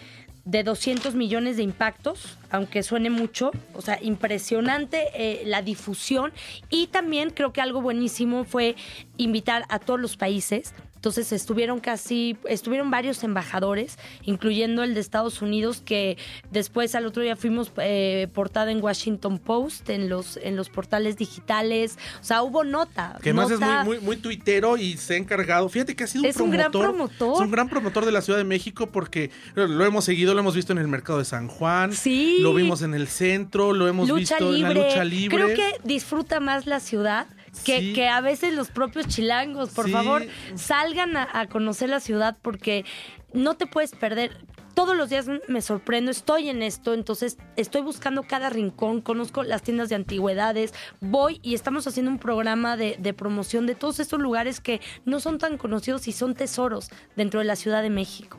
de 0.45 0.63
200 0.63 1.15
millones 1.15 1.57
de 1.57 1.63
impactos, 1.63 2.39
aunque 2.51 2.83
suene 2.83 3.09
mucho. 3.09 3.51
O 3.75 3.81
sea, 3.81 3.99
impresionante 4.03 5.09
eh, 5.15 5.43
la 5.47 5.63
difusión. 5.63 6.33
Y 6.69 6.89
también 6.89 7.31
creo 7.31 7.53
que 7.53 7.63
algo 7.63 7.81
buenísimo 7.81 8.45
fue 8.45 8.77
invitar 9.17 9.65
a 9.69 9.79
todos 9.79 9.99
los 9.99 10.17
países. 10.17 10.75
Entonces 11.01 11.33
estuvieron 11.33 11.81
casi, 11.81 12.37
estuvieron 12.47 12.91
varios 12.91 13.25
embajadores, 13.25 13.97
incluyendo 14.23 14.83
el 14.83 14.93
de 14.93 15.01
Estados 15.01 15.41
Unidos, 15.41 15.81
que 15.83 16.19
después 16.51 16.95
al 16.95 17.07
otro 17.07 17.23
día 17.23 17.37
fuimos 17.37 17.73
eh, 17.79 18.29
portada 18.35 18.71
en 18.71 18.83
Washington 18.83 19.39
Post, 19.39 19.89
en 19.89 20.11
los, 20.11 20.37
en 20.37 20.57
los 20.57 20.69
portales 20.69 21.17
digitales. 21.17 21.97
O 22.21 22.25
sea, 22.25 22.43
hubo 22.43 22.65
nota. 22.65 23.19
Que 23.23 23.31
además 23.31 23.51
es 23.51 23.61
muy, 23.61 23.85
muy, 23.85 23.99
muy 24.01 24.17
tuitero 24.19 24.77
y 24.77 24.99
se 24.99 25.15
ha 25.15 25.17
encargado. 25.17 25.71
Fíjate 25.71 25.97
que 25.97 26.05
ha 26.05 26.07
sido 26.07 26.25
un 26.25 26.29
Es 26.29 26.37
un 26.37 26.51
gran 26.51 26.71
promotor. 26.71 27.37
Es 27.37 27.41
un 27.41 27.51
gran 27.51 27.71
promotor 27.71 28.05
de 28.05 28.13
la 28.13 28.21
Ciudad 28.21 28.39
de 28.39 28.45
México 28.45 28.91
porque 28.93 29.31
lo 29.55 29.83
hemos 29.87 30.05
seguido, 30.05 30.35
lo 30.35 30.41
hemos 30.41 30.55
visto 30.55 30.75
en 30.75 30.81
el 30.81 30.89
mercado 30.89 31.19
de 31.19 31.25
San 31.25 31.49
Juan. 31.49 31.95
Sí. 31.95 32.41
Lo 32.41 32.53
vimos 32.53 32.83
en 32.83 32.93
el 32.93 33.09
centro, 33.09 33.73
lo 33.73 33.89
hemos 33.89 34.07
lucha 34.07 34.37
visto 34.37 34.53
libre. 34.53 34.73
en 34.73 34.79
la 34.79 34.85
lucha 34.85 35.05
libre. 35.05 35.35
Creo 35.35 35.57
que 35.57 35.79
disfruta 35.83 36.41
más 36.41 36.67
la 36.67 36.79
ciudad 36.79 37.27
que, 37.65 37.81
Sí. 37.81 37.93
que 37.93 38.09
a 38.09 38.21
veces 38.21 38.55
los 38.55 38.71
propios 38.71 39.07
chilangos. 39.09 39.71
Por 39.71 39.87
Sí. 39.87 39.93
favor, 39.93 40.27
salgan 40.55 41.17
a, 41.17 41.29
a 41.33 41.47
conocer 41.47 41.89
la 41.89 42.01
ciudad 42.01 42.37
porque 42.43 42.85
no 43.33 43.55
te 43.55 43.67
puedes 43.67 43.93
perder. 43.93 44.37
Todos 44.75 44.97
los 44.97 45.11
días 45.11 45.27
me 45.49 45.61
sorprendo, 45.63 46.11
estoy 46.13 46.49
en 46.49 46.63
esto, 46.63 46.95
entonces 46.95 47.37
estoy 47.57 47.83
buscando 47.83 48.23
cada 48.23 48.51
rincón, 48.51 49.01
conozco 49.03 49.43
las 49.43 49.63
tiendas 49.63 49.89
de 49.89 49.97
antigüedades, 49.97 50.73
voy 51.01 51.41
y 51.43 51.55
estamos 51.55 51.87
haciendo 51.89 52.11
un 52.13 52.19
programa 52.19 52.77
de, 52.77 52.97
de 52.99 53.13
promoción 53.13 53.67
de 53.67 53.75
todos 53.75 53.99
estos 53.99 54.21
lugares 54.21 54.61
que 54.61 54.81
no 55.05 55.19
son 55.21 55.39
tan 55.39 55.59
conocidos 55.59 56.07
y 56.09 56.13
son 56.13 56.35
tesoros 56.35 56.89
dentro 57.17 57.41
de 57.41 57.47
la 57.47 57.57
Ciudad 57.57 57.83
de 57.83 57.91
México. 57.91 58.39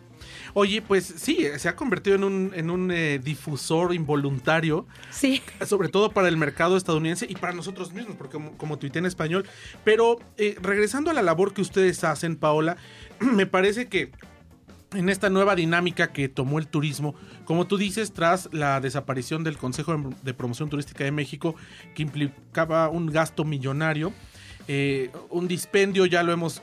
Oye, 0.53 0.81
pues 0.81 1.05
sí, 1.17 1.45
se 1.57 1.69
ha 1.69 1.75
convertido 1.75 2.15
en 2.15 2.23
un, 2.23 2.51
en 2.55 2.69
un 2.69 2.91
eh, 2.91 3.19
difusor 3.23 3.93
involuntario, 3.93 4.85
Sí. 5.09 5.41
sobre 5.65 5.89
todo 5.89 6.11
para 6.11 6.27
el 6.27 6.37
mercado 6.37 6.77
estadounidense 6.77 7.25
y 7.29 7.35
para 7.35 7.53
nosotros 7.53 7.93
mismos, 7.93 8.15
porque 8.17 8.33
como, 8.33 8.57
como 8.57 8.77
tuité 8.77 8.99
en 8.99 9.05
español. 9.05 9.45
Pero 9.83 10.19
eh, 10.37 10.55
regresando 10.61 11.09
a 11.11 11.13
la 11.13 11.21
labor 11.21 11.53
que 11.53 11.61
ustedes 11.61 12.03
hacen, 12.03 12.35
Paola, 12.35 12.77
me 13.19 13.45
parece 13.45 13.87
que 13.87 14.11
en 14.93 15.07
esta 15.07 15.29
nueva 15.29 15.55
dinámica 15.55 16.11
que 16.11 16.27
tomó 16.27 16.59
el 16.59 16.67
turismo, 16.67 17.15
como 17.45 17.65
tú 17.65 17.77
dices, 17.77 18.11
tras 18.11 18.49
la 18.51 18.81
desaparición 18.81 19.41
del 19.45 19.57
Consejo 19.57 19.97
de 20.21 20.33
Promoción 20.33 20.69
Turística 20.69 21.05
de 21.05 21.11
México, 21.13 21.55
que 21.95 22.01
implicaba 22.03 22.89
un 22.89 23.07
gasto 23.07 23.45
millonario. 23.45 24.11
Eh, 24.73 25.11
un 25.29 25.49
dispendio, 25.49 26.05
ya 26.05 26.23
lo 26.23 26.31
hemos 26.31 26.59
eh, 26.59 26.61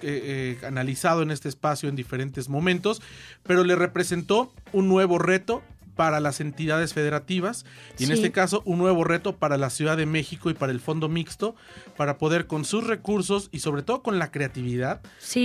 eh, 0.63 0.67
analizado 0.67 1.21
en 1.21 1.31
este 1.31 1.51
espacio 1.51 1.91
en 1.91 1.95
diferentes 1.95 2.49
momentos, 2.49 3.03
pero 3.43 3.65
le 3.65 3.77
representó 3.77 4.51
un 4.73 4.89
nuevo 4.89 5.19
reto 5.19 5.63
para 5.95 6.19
las 6.19 6.41
entidades 6.41 6.95
federativas 6.95 7.67
y 7.99 8.05
en 8.05 8.13
este 8.13 8.33
caso 8.33 8.63
un 8.65 8.79
nuevo 8.79 9.05
reto 9.05 9.37
para 9.37 9.59
la 9.59 9.69
Ciudad 9.69 9.99
de 9.99 10.07
México 10.07 10.49
y 10.49 10.55
para 10.55 10.73
el 10.73 10.81
Fondo 10.81 11.11
Mixto 11.11 11.55
para 11.99 12.17
poder 12.17 12.47
con 12.47 12.65
sus 12.65 12.87
recursos 12.87 13.51
y 13.53 13.59
sobre 13.59 13.83
todo 13.83 14.03
con 14.03 14.19
la 14.19 14.31
creatividad 14.31 15.03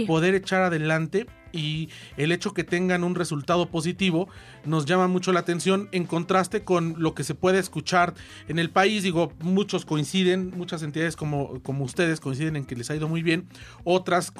poder 0.07 0.33
echar 0.33 0.61
adelante 0.61 1.25
y 1.53 1.89
el 2.17 2.31
hecho 2.31 2.53
que 2.53 2.63
tengan 2.63 3.03
un 3.03 3.15
resultado 3.15 3.69
positivo 3.69 4.27
nos 4.65 4.85
llama 4.85 5.07
mucho 5.07 5.31
la 5.31 5.39
atención 5.39 5.87
en 5.91 6.05
contraste 6.05 6.63
con 6.63 6.95
lo 6.97 7.13
que 7.13 7.23
se 7.23 7.35
puede 7.35 7.59
escuchar 7.59 8.13
en 8.47 8.59
el 8.59 8.69
país. 8.69 9.03
Digo, 9.03 9.31
muchos 9.39 9.85
coinciden, 9.85 10.51
muchas 10.57 10.83
entidades 10.83 11.15
como, 11.15 11.61
como 11.61 11.85
ustedes 11.85 12.19
coinciden 12.19 12.55
en 12.55 12.65
que 12.65 12.75
les 12.75 12.89
ha 12.89 12.95
ido 12.95 13.07
muy 13.07 13.21
bien, 13.21 13.47
otras 13.83 14.33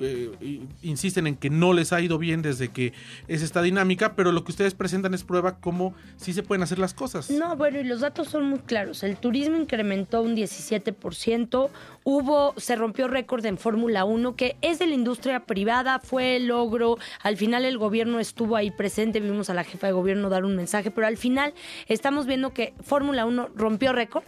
eh, 0.00 0.60
insisten 0.82 1.26
en 1.26 1.36
que 1.36 1.50
no 1.50 1.72
les 1.72 1.92
ha 1.92 2.00
ido 2.00 2.18
bien 2.18 2.42
desde 2.42 2.68
que 2.68 2.92
es 3.28 3.42
esta 3.42 3.62
dinámica, 3.62 4.16
pero 4.16 4.32
lo 4.32 4.44
que 4.44 4.50
ustedes 4.50 4.74
presentan 4.74 5.14
es 5.14 5.24
prueba 5.24 5.58
cómo 5.60 5.94
sí 6.16 6.32
se 6.32 6.42
pueden 6.42 6.62
hacer 6.62 6.78
las 6.78 6.94
cosas. 6.94 7.30
No, 7.30 7.56
bueno, 7.56 7.80
y 7.80 7.84
los 7.84 8.00
datos 8.00 8.28
son 8.28 8.48
muy 8.50 8.58
claros. 8.58 9.02
El 9.04 9.16
turismo 9.16 9.56
incrementó 9.56 10.22
un 10.22 10.36
17%, 10.36 11.70
hubo, 12.04 12.54
se 12.56 12.76
rompió 12.76 13.08
récord 13.08 13.44
en 13.46 13.58
Fórmula 13.58 14.04
1, 14.04 14.34
que 14.34 14.56
es 14.62 14.78
de 14.78 14.86
la 14.86 14.94
industria 14.94 15.44
privada, 15.44 16.00
fue 16.00 16.40
logro, 16.56 16.96
al 17.22 17.36
final 17.36 17.64
el 17.64 17.76
gobierno 17.76 18.18
estuvo 18.18 18.56
ahí 18.56 18.70
presente, 18.70 19.20
vimos 19.20 19.50
a 19.50 19.54
la 19.54 19.64
jefa 19.64 19.86
de 19.86 19.92
gobierno 19.92 20.30
dar 20.30 20.44
un 20.44 20.56
mensaje, 20.56 20.90
pero 20.90 21.06
al 21.06 21.16
final 21.16 21.52
estamos 21.86 22.26
viendo 22.26 22.54
que 22.54 22.72
Fórmula 22.82 23.26
1 23.26 23.50
rompió 23.54 23.92
récord, 23.92 24.24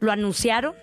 lo 0.00 0.10
anunciaron. 0.10 0.74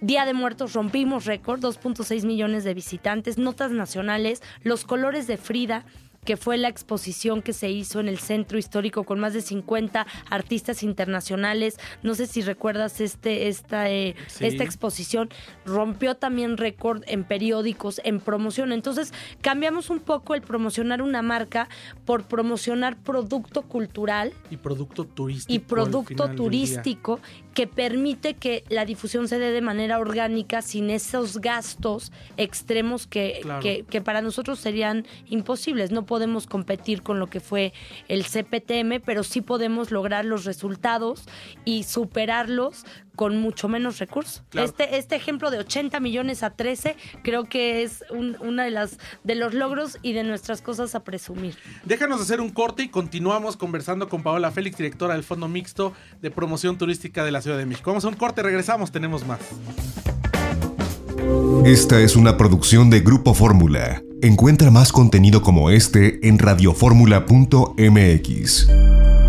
Día 0.00 0.24
de 0.24 0.32
Muertos 0.32 0.72
rompimos 0.72 1.26
récord, 1.26 1.60
2.6 1.60 2.24
millones 2.24 2.64
de 2.64 2.72
visitantes, 2.72 3.36
notas 3.36 3.70
nacionales, 3.70 4.42
los 4.62 4.84
colores 4.84 5.26
de 5.26 5.36
Frida, 5.36 5.84
que 6.24 6.36
fue 6.36 6.58
la 6.58 6.68
exposición 6.68 7.42
que 7.42 7.52
se 7.52 7.70
hizo 7.70 8.00
en 8.00 8.08
el 8.08 8.18
centro 8.18 8.58
histórico 8.58 9.04
con 9.04 9.20
más 9.20 9.32
de 9.32 9.40
50 9.40 10.06
artistas 10.28 10.82
internacionales. 10.82 11.78
No 12.02 12.14
sé 12.14 12.26
si 12.26 12.42
recuerdas 12.42 13.00
este, 13.00 13.48
esta, 13.48 13.90
eh, 13.90 14.14
esta 14.40 14.64
exposición. 14.64 15.30
Rompió 15.64 16.16
también 16.16 16.56
récord 16.56 17.02
en 17.06 17.24
periódicos, 17.24 18.00
en 18.04 18.20
promoción. 18.20 18.72
Entonces 18.72 19.12
cambiamos 19.40 19.90
un 19.90 20.00
poco 20.00 20.34
el 20.34 20.42
promocionar 20.42 21.02
una 21.02 21.22
marca 21.22 21.68
por 22.04 22.24
promocionar 22.24 22.96
producto 22.96 23.62
cultural. 23.62 24.32
Y 24.50 24.56
producto 24.58 25.04
turístico. 25.06 25.54
Y 25.54 25.58
producto 25.58 26.30
turístico 26.30 27.20
que 27.54 27.66
permite 27.66 28.34
que 28.34 28.64
la 28.68 28.84
difusión 28.84 29.28
se 29.28 29.38
dé 29.38 29.50
de 29.50 29.60
manera 29.60 29.98
orgánica 29.98 30.62
sin 30.62 30.90
esos 30.90 31.38
gastos 31.38 32.12
extremos 32.36 33.06
que, 33.06 33.40
que, 33.60 33.84
que 33.88 34.00
para 34.00 34.22
nosotros 34.22 34.60
serían 34.60 35.06
imposibles. 35.26 35.90
No 35.90 36.06
podemos 36.06 36.46
competir 36.46 37.02
con 37.02 37.18
lo 37.18 37.28
que 37.28 37.40
fue 37.40 37.72
el 38.08 38.24
CPTM, 38.24 39.00
pero 39.04 39.24
sí 39.24 39.40
podemos 39.40 39.90
lograr 39.90 40.24
los 40.24 40.44
resultados 40.44 41.24
y 41.64 41.82
superarlos 41.84 42.84
con 43.20 43.36
mucho 43.36 43.68
menos 43.68 43.98
recursos. 43.98 44.42
Este, 44.54 44.96
este 44.96 45.14
ejemplo 45.14 45.50
de 45.50 45.58
80 45.58 46.00
millones 46.00 46.42
a 46.42 46.48
13 46.48 46.96
creo 47.22 47.44
que 47.44 47.82
es 47.82 48.02
una 48.10 48.64
de 48.64 48.70
las 48.70 48.96
de 49.24 49.34
los 49.34 49.52
logros 49.52 49.98
y 50.00 50.14
de 50.14 50.24
nuestras 50.24 50.62
cosas 50.62 50.94
a 50.94 51.04
presumir. 51.04 51.54
Déjanos 51.84 52.22
hacer 52.22 52.40
un 52.40 52.48
corte 52.48 52.84
y 52.84 52.88
continuamos 52.88 53.58
conversando 53.58 54.08
con 54.08 54.22
Paola 54.22 54.50
Félix, 54.52 54.78
directora 54.78 55.12
del 55.12 55.22
Fondo 55.22 55.48
Mixto 55.48 55.92
de 56.22 56.30
Promoción 56.30 56.78
Turística 56.78 57.22
de 57.22 57.30
la 57.30 57.42
Ciudad 57.42 57.58
de 57.58 57.66
México. 57.66 57.90
Vamos 57.90 58.06
a 58.06 58.08
un 58.08 58.14
corte, 58.14 58.42
regresamos, 58.42 58.90
tenemos 58.90 59.26
más. 59.26 59.40
Esta 61.66 62.00
es 62.00 62.16
una 62.16 62.38
producción 62.38 62.88
de 62.88 63.00
Grupo 63.00 63.34
Fórmula. 63.34 64.02
Encuentra 64.22 64.70
más 64.70 64.92
contenido 64.92 65.42
como 65.42 65.68
este 65.68 66.26
en 66.26 66.38
radioformula.mx. 66.38 69.19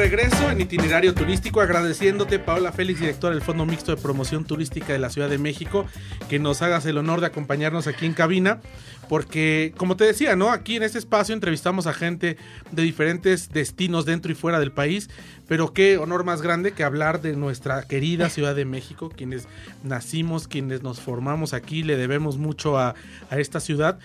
regreso 0.00 0.50
en 0.50 0.58
itinerario 0.62 1.12
turístico 1.12 1.60
agradeciéndote 1.60 2.38
Paola 2.38 2.72
Félix, 2.72 3.00
directora 3.00 3.34
del 3.34 3.44
Fondo 3.44 3.66
Mixto 3.66 3.94
de 3.94 4.00
Promoción 4.00 4.46
Turística 4.46 4.94
de 4.94 4.98
la 4.98 5.10
Ciudad 5.10 5.28
de 5.28 5.36
México, 5.36 5.84
que 6.30 6.38
nos 6.38 6.62
hagas 6.62 6.86
el 6.86 6.96
honor 6.96 7.20
de 7.20 7.26
acompañarnos 7.26 7.86
aquí 7.86 8.06
en 8.06 8.14
cabina, 8.14 8.62
porque 9.10 9.74
como 9.76 9.98
te 9.98 10.04
decía, 10.04 10.36
¿no? 10.36 10.52
Aquí 10.52 10.76
en 10.76 10.84
este 10.84 10.96
espacio 10.96 11.34
entrevistamos 11.34 11.86
a 11.86 11.92
gente 11.92 12.38
de 12.72 12.82
diferentes 12.82 13.50
destinos 13.50 14.06
dentro 14.06 14.32
y 14.32 14.34
fuera 14.34 14.58
del 14.58 14.72
país, 14.72 15.10
pero 15.46 15.74
qué 15.74 15.98
honor 15.98 16.24
más 16.24 16.40
grande 16.40 16.72
que 16.72 16.82
hablar 16.82 17.20
de 17.20 17.36
nuestra 17.36 17.82
querida 17.82 18.30
Ciudad 18.30 18.54
de 18.54 18.64
México, 18.64 19.12
quienes 19.14 19.48
nacimos, 19.84 20.48
quienes 20.48 20.82
nos 20.82 20.98
formamos 20.98 21.52
aquí, 21.52 21.82
le 21.82 21.98
debemos 21.98 22.38
mucho 22.38 22.78
a, 22.78 22.94
a 23.28 23.38
esta 23.38 23.60
ciudad, 23.60 23.98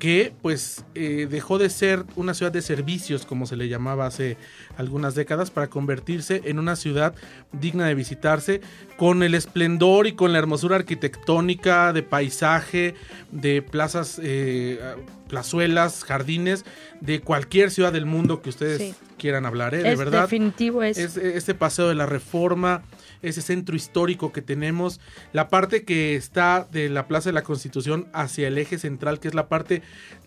que 0.00 0.32
pues 0.42 0.84
eh, 0.96 1.28
dejó 1.30 1.58
de 1.58 1.70
ser 1.70 2.04
una 2.16 2.34
ciudad 2.34 2.50
de 2.50 2.62
servicios 2.62 3.24
como 3.26 3.46
se 3.46 3.54
le 3.54 3.68
llamaba 3.68 4.06
hace 4.06 4.36
algunas 4.76 5.14
décadas 5.14 5.52
para 5.52 5.68
convertirse 5.68 6.40
en 6.46 6.58
una 6.58 6.74
ciudad 6.74 7.14
digna 7.52 7.86
de 7.86 7.94
visitarse 7.94 8.62
con 8.96 9.22
el 9.22 9.34
esplendor 9.34 10.08
y 10.08 10.14
con 10.14 10.32
la 10.32 10.38
hermosura 10.38 10.76
arquitectónica 10.76 11.92
de 11.92 12.02
paisaje 12.02 12.94
de 13.30 13.62
plazas 13.62 14.18
eh, 14.22 14.80
plazuelas 15.30 16.04
jardines 16.04 16.64
de 17.00 17.20
cualquier 17.20 17.70
ciudad 17.70 17.92
del 17.92 18.04
mundo 18.04 18.42
que 18.42 18.50
ustedes 18.50 18.96
quieran 19.16 19.46
hablar 19.46 19.74
¿eh? 19.74 19.82
de 19.82 19.96
verdad 19.96 20.22
definitivo 20.22 20.82
es. 20.82 20.98
es 20.98 21.16
este 21.16 21.54
paseo 21.54 21.88
de 21.88 21.94
la 21.94 22.06
reforma 22.06 22.82
ese 23.22 23.42
centro 23.42 23.76
histórico 23.76 24.32
que 24.32 24.42
tenemos, 24.42 25.00
la 25.32 25.48
parte 25.48 25.84
que 25.84 26.16
está 26.16 26.66
de 26.70 26.88
la 26.88 27.06
Plaza 27.06 27.28
de 27.28 27.34
la 27.34 27.42
Constitución 27.42 28.08
hacia 28.12 28.48
el 28.48 28.58
eje 28.58 28.78
central, 28.78 29.20
que 29.20 29.28
es 29.28 29.34
la 29.34 29.48
parte, 29.48 29.82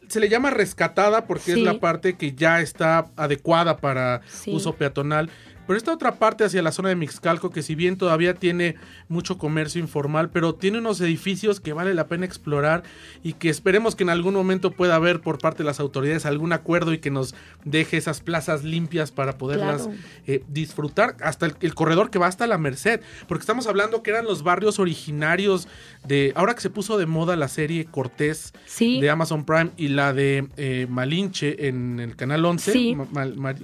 se 0.08 0.20
le 0.20 0.30
llama 0.30 0.50
rescatada 0.52 1.26
porque 1.26 1.54
es 1.54 1.60
la 1.60 1.80
parte 1.80 2.16
que 2.16 2.34
ya 2.34 2.62
está 2.62 3.08
adecuada 3.16 3.78
para 3.78 4.22
uso 4.48 4.76
peatonal 4.76 5.30
pero 5.66 5.78
esta 5.78 5.94
otra 5.94 6.16
parte 6.16 6.44
hacia 6.44 6.62
la 6.62 6.72
zona 6.72 6.90
de 6.90 6.96
Mixcalco, 6.96 7.50
que 7.50 7.64
si 7.64 7.76
bien 7.76 7.98
todavía 7.98 8.34
tiene 8.34 8.76
mucho 9.08 9.38
comercio 9.38 9.80
informal, 9.80 10.30
pero 10.30 10.56
tiene 10.56 10.80
unos 10.80 11.00
edificios 11.02 11.60
que 11.60 11.74
vale 11.74 11.94
la 11.94 12.08
pena 12.08 12.26
explorar 12.26 12.84
y 13.24 13.34
que 13.34 13.50
esperemos 13.50 13.96
que 13.96 14.04
en 14.04 14.10
algún 14.10 14.34
momento 14.34 14.72
pueda 14.72 14.96
haber 14.96 15.22
por 15.22 15.40
parte 15.40 15.60
de 15.60 15.66
las 15.66 15.80
autoridades 15.80 16.26
algún 16.26 16.54
acuerdo 16.54 16.94
y 16.94 17.00
que 17.00 17.12
nos 17.12 17.36
deje 17.64 17.98
esas 17.98 18.22
plazas 18.22 18.64
limpias 18.64 19.12
para 19.12 19.38
poderlas 19.38 19.90
eh, 20.28 20.44
disfrutar. 20.48 21.16
Hasta 21.22 21.46
el, 21.46 21.76
corredor 21.76 22.10
que 22.10 22.20
va 22.20 22.28
hasta 22.28 22.48
la 22.48 22.58
Merced, 22.58 23.02
porque 23.28 23.42
estamos 23.42 23.68
hablando 23.68 24.04
que 24.04 24.12
eran 24.12 24.26
los 24.26 24.44
barrios 24.44 24.80
originarios 24.80 25.68
de. 26.06 26.34
Ahora 26.36 26.56
que 26.56 26.62
se 26.62 26.70
puso 26.70 26.98
de 26.98 27.06
moda 27.06 27.36
la 27.36 27.48
serie 27.48 27.86
Cortés 27.86 28.54
de 28.80 29.10
Amazon 29.10 29.46
Prime 29.46 29.72
y 29.78 29.90
la 29.90 30.14
de 30.14 30.48
eh, 30.58 30.88
Malinche 30.90 31.68
en 31.68 32.00
el 32.00 32.16
canal 32.16 32.46
11, 32.46 32.96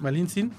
Malinche 0.01 0.49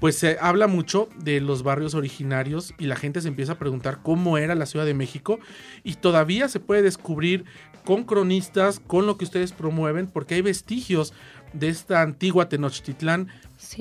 pues 0.00 0.16
se 0.16 0.38
habla 0.40 0.66
mucho 0.66 1.08
de 1.22 1.40
los 1.40 1.62
barrios 1.62 1.94
originarios 1.94 2.74
y 2.78 2.86
la 2.86 2.96
gente 2.96 3.20
se 3.20 3.28
empieza 3.28 3.52
a 3.52 3.58
preguntar 3.58 4.00
cómo 4.02 4.38
era 4.38 4.54
la 4.54 4.66
Ciudad 4.66 4.86
de 4.86 4.94
México 4.94 5.38
y 5.84 5.94
todavía 5.94 6.48
se 6.48 6.58
puede 6.58 6.82
descubrir 6.82 7.44
con 7.84 8.04
cronistas, 8.04 8.80
con 8.80 9.06
lo 9.06 9.16
que 9.16 9.24
ustedes 9.24 9.52
promueven, 9.52 10.06
porque 10.06 10.34
hay 10.34 10.42
vestigios 10.42 11.12
de 11.52 11.68
esta 11.68 12.02
antigua 12.02 12.48
Tenochtitlán 12.48 13.28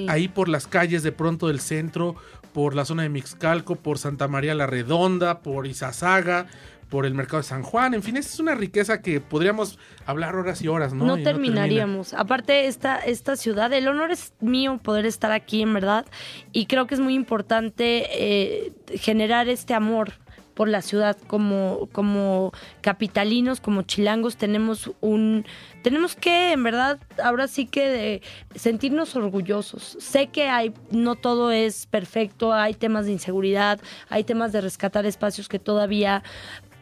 ahí 0.07 0.27
por 0.27 0.49
las 0.49 0.67
calles 0.67 1.03
de 1.03 1.11
pronto 1.11 1.47
del 1.47 1.59
centro, 1.59 2.15
por 2.53 2.75
la 2.75 2.85
zona 2.85 3.03
de 3.03 3.09
Mixcalco, 3.09 3.75
por 3.75 3.97
Santa 3.97 4.27
María 4.27 4.55
la 4.55 4.67
Redonda, 4.67 5.39
por 5.39 5.67
Izazaga, 5.67 6.47
por 6.89 7.05
el 7.05 7.13
mercado 7.13 7.37
de 7.37 7.43
San 7.43 7.63
Juan, 7.63 7.93
en 7.93 8.03
fin, 8.03 8.17
es 8.17 8.39
una 8.39 8.55
riqueza 8.55 9.01
que 9.01 9.21
podríamos 9.21 9.77
hablar 10.05 10.35
horas 10.35 10.61
y 10.61 10.67
horas, 10.67 10.93
¿no? 10.93 11.05
No 11.05 11.17
terminaríamos. 11.21 12.13
Aparte, 12.13 12.65
esta, 12.65 12.97
esta 12.97 13.35
ciudad, 13.35 13.71
el 13.73 13.87
honor 13.87 14.11
es 14.11 14.33
mío 14.39 14.79
poder 14.81 15.05
estar 15.05 15.31
aquí, 15.31 15.61
en 15.61 15.73
verdad, 15.73 16.05
y 16.51 16.65
creo 16.65 16.87
que 16.87 16.95
es 16.95 16.99
muy 16.99 17.13
importante 17.13 18.07
eh, 18.11 18.73
generar 18.95 19.47
este 19.49 19.73
amor 19.73 20.13
por 20.59 20.67
la 20.67 20.81
ciudad 20.81 21.15
como 21.27 21.87
como 21.93 22.51
capitalinos 22.81 23.61
como 23.61 23.83
chilangos 23.83 24.35
tenemos 24.35 24.91
un 24.99 25.45
tenemos 25.83 26.17
que 26.17 26.51
en 26.51 26.63
verdad 26.63 26.99
ahora 27.23 27.47
sí 27.47 27.65
que 27.65 27.87
de 27.87 28.21
sentirnos 28.55 29.15
orgullosos 29.15 29.95
sé 30.01 30.27
que 30.27 30.49
hay 30.49 30.73
no 30.91 31.15
todo 31.15 31.53
es 31.53 31.85
perfecto 31.85 32.51
hay 32.51 32.73
temas 32.73 33.05
de 33.05 33.13
inseguridad 33.13 33.79
hay 34.09 34.25
temas 34.25 34.51
de 34.51 34.59
rescatar 34.59 35.05
espacios 35.05 35.47
que 35.47 35.59
todavía 35.59 36.23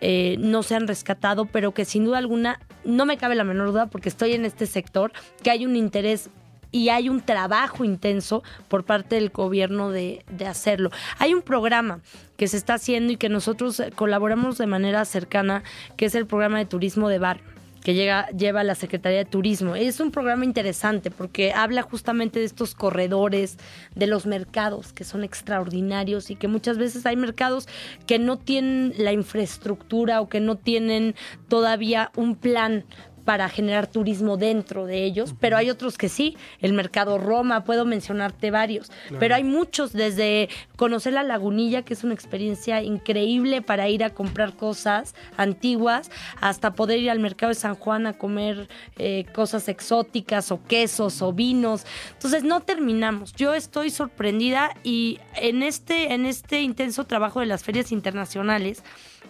eh, 0.02 0.36
no 0.40 0.64
se 0.64 0.76
han 0.76 0.88
rescatado, 0.88 1.46
pero 1.46 1.74
que 1.74 1.86
sin 1.86 2.06
duda 2.06 2.18
alguna 2.18 2.60
no 2.86 3.06
me 3.06 3.18
cabe 3.18 3.36
la 3.36 3.44
menor 3.44 3.72
duda 3.72 3.88
porque 3.88 4.10
estoy 4.10 4.34
en 4.34 4.46
este 4.46 4.66
sector, 4.66 5.12
que 5.44 5.52
hay 5.52 5.66
un 5.66 5.76
interés 5.76 6.30
y 6.72 6.90
hay 6.90 7.10
un 7.10 7.22
trabajo 7.22 7.86
intenso 7.86 8.44
por 8.68 8.84
parte 8.84 9.16
del 9.16 9.30
gobierno 9.30 9.90
de, 9.90 10.24
de 10.30 10.46
hacerlo. 10.46 10.92
Hay 11.18 11.34
un 11.34 11.42
programa 11.42 12.02
que 12.36 12.48
se 12.48 12.58
está 12.58 12.76
haciendo 12.76 13.14
y 13.14 13.18
que 13.18 13.30
nosotros 13.30 13.82
colaboramos 13.96 14.58
de 14.58 14.68
manera 14.68 15.06
cercana, 15.06 15.64
que 15.96 16.06
es 16.06 16.16
el 16.16 16.26
programa 16.26 16.58
de 16.58 16.66
turismo 16.66 17.10
de 17.10 17.20
barrio 17.20 17.57
que 17.88 17.94
llega, 17.94 18.28
lleva 18.32 18.66
la 18.66 18.76
Secretaría 18.76 19.20
de 19.20 19.24
Turismo. 19.24 19.78
Es 19.78 20.02
un 20.02 20.12
programa 20.12 20.44
interesante 20.44 21.10
porque 21.10 21.54
habla 21.54 21.84
justamente 21.84 22.38
de 22.38 22.44
estos 22.44 22.76
corredores, 22.76 23.58
de 23.96 24.08
los 24.08 24.26
mercados 24.26 24.92
que 24.92 25.06
son 25.06 25.24
extraordinarios 25.24 26.30
y 26.30 26.36
que 26.36 26.50
muchas 26.50 26.78
veces 26.78 27.06
hay 27.06 27.16
mercados 27.16 27.66
que 28.06 28.20
no 28.20 28.38
tienen 28.38 28.94
la 28.98 29.14
infraestructura 29.14 30.20
o 30.20 30.28
que 30.28 30.42
no 30.42 30.58
tienen 30.58 31.16
todavía 31.48 32.12
un 32.18 32.36
plan 32.36 32.84
para 33.28 33.50
generar 33.50 33.88
turismo 33.88 34.38
dentro 34.38 34.86
de 34.86 35.04
ellos, 35.04 35.36
pero 35.38 35.58
hay 35.58 35.70
otros 35.70 35.98
que 35.98 36.08
sí, 36.08 36.38
el 36.62 36.72
mercado 36.72 37.18
Roma, 37.18 37.66
puedo 37.66 37.84
mencionarte 37.84 38.52
varios, 38.52 38.90
pero 39.20 39.36
hay 39.36 39.44
muchos, 39.44 39.92
desde 39.92 40.48
conocer 40.78 41.12
la 41.12 41.24
lagunilla, 41.24 41.82
que 41.82 41.94
es 41.94 42.06
una 42.06 42.14
experiencia 42.14 42.82
increíble 42.82 43.62
para 43.62 43.90
ir 43.90 44.06
a 44.06 44.12
comprar 44.12 44.56
cosas 44.56 45.14
antiguas, 45.36 46.10
hasta 46.40 46.72
poder 46.72 47.00
ir 47.00 47.12
al 47.12 47.20
mercado 47.20 47.50
de 47.50 47.56
San 47.56 47.76
Juan 47.76 48.08
a 48.08 48.14
comer 48.14 48.70
eh, 48.98 49.26
cosas 49.34 49.68
exóticas 49.68 50.50
o 50.54 50.64
quesos 50.64 51.22
o 51.22 51.34
vinos. 51.34 51.86
Entonces 52.14 52.46
no 52.46 52.62
terminamos. 52.62 53.34
Yo 53.34 53.54
estoy 53.54 53.90
sorprendida 53.90 54.72
y 54.86 55.20
en 55.36 55.64
este, 55.64 56.14
en 56.14 56.26
este 56.26 56.62
intenso 56.62 57.04
trabajo 57.04 57.42
de 57.42 57.46
las 57.46 57.66
ferias 57.66 57.92
internacionales, 57.92 58.84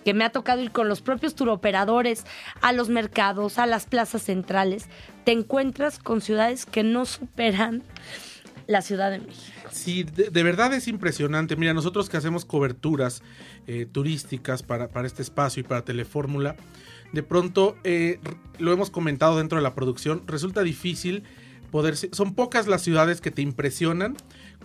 que 0.08 0.14
me 0.14 0.24
ha 0.24 0.30
tocado 0.30 0.62
ir 0.62 0.72
con 0.72 0.88
los 0.88 1.02
propios 1.02 1.36
turoperadores 1.36 2.24
a 2.62 2.72
los 2.72 2.88
mercados, 2.88 3.60
a 3.60 3.66
las 3.66 3.88
plazas 3.88 4.22
centrales, 4.22 4.88
te 5.26 5.34
encuentras 5.34 6.00
con 6.00 6.22
ciudades 6.22 6.66
que 6.66 6.82
no 6.82 7.04
superan 7.04 7.84
la 8.68 8.82
Ciudad 8.82 9.12
de 9.12 9.20
México. 9.20 9.52
Sí, 9.70 10.04
de, 10.04 10.44
verdad 10.44 10.74
es 10.74 10.88
impresionante. 10.88 11.58
Mira, 11.58 11.74
nosotros 11.74 12.08
que 12.08 12.16
hacemos 12.16 12.46
coberturas 12.46 13.22
eh, 13.68 13.86
turísticas 13.86 14.64
para, 14.64 14.88
para, 14.88 15.08
este 15.08 15.24
espacio 15.24 15.60
y 15.60 15.64
para 15.64 15.82
Telefórmula, 15.82 16.56
de 17.12 17.24
pronto 17.24 17.76
eh, 17.84 18.22
lo 18.60 18.72
hemos 18.72 18.90
comentado 18.90 19.38
dentro 19.38 19.58
de 19.58 19.62
la 19.62 19.76
producción, 19.76 20.24
resulta 20.26 20.64
difícil 20.64 21.26
poder... 21.72 21.96
Son 21.98 22.34
pocas 22.34 22.68
las 22.68 22.82
ciudades 22.82 23.22
que 23.22 23.32
te 23.32 23.42
impresionan 23.42 24.16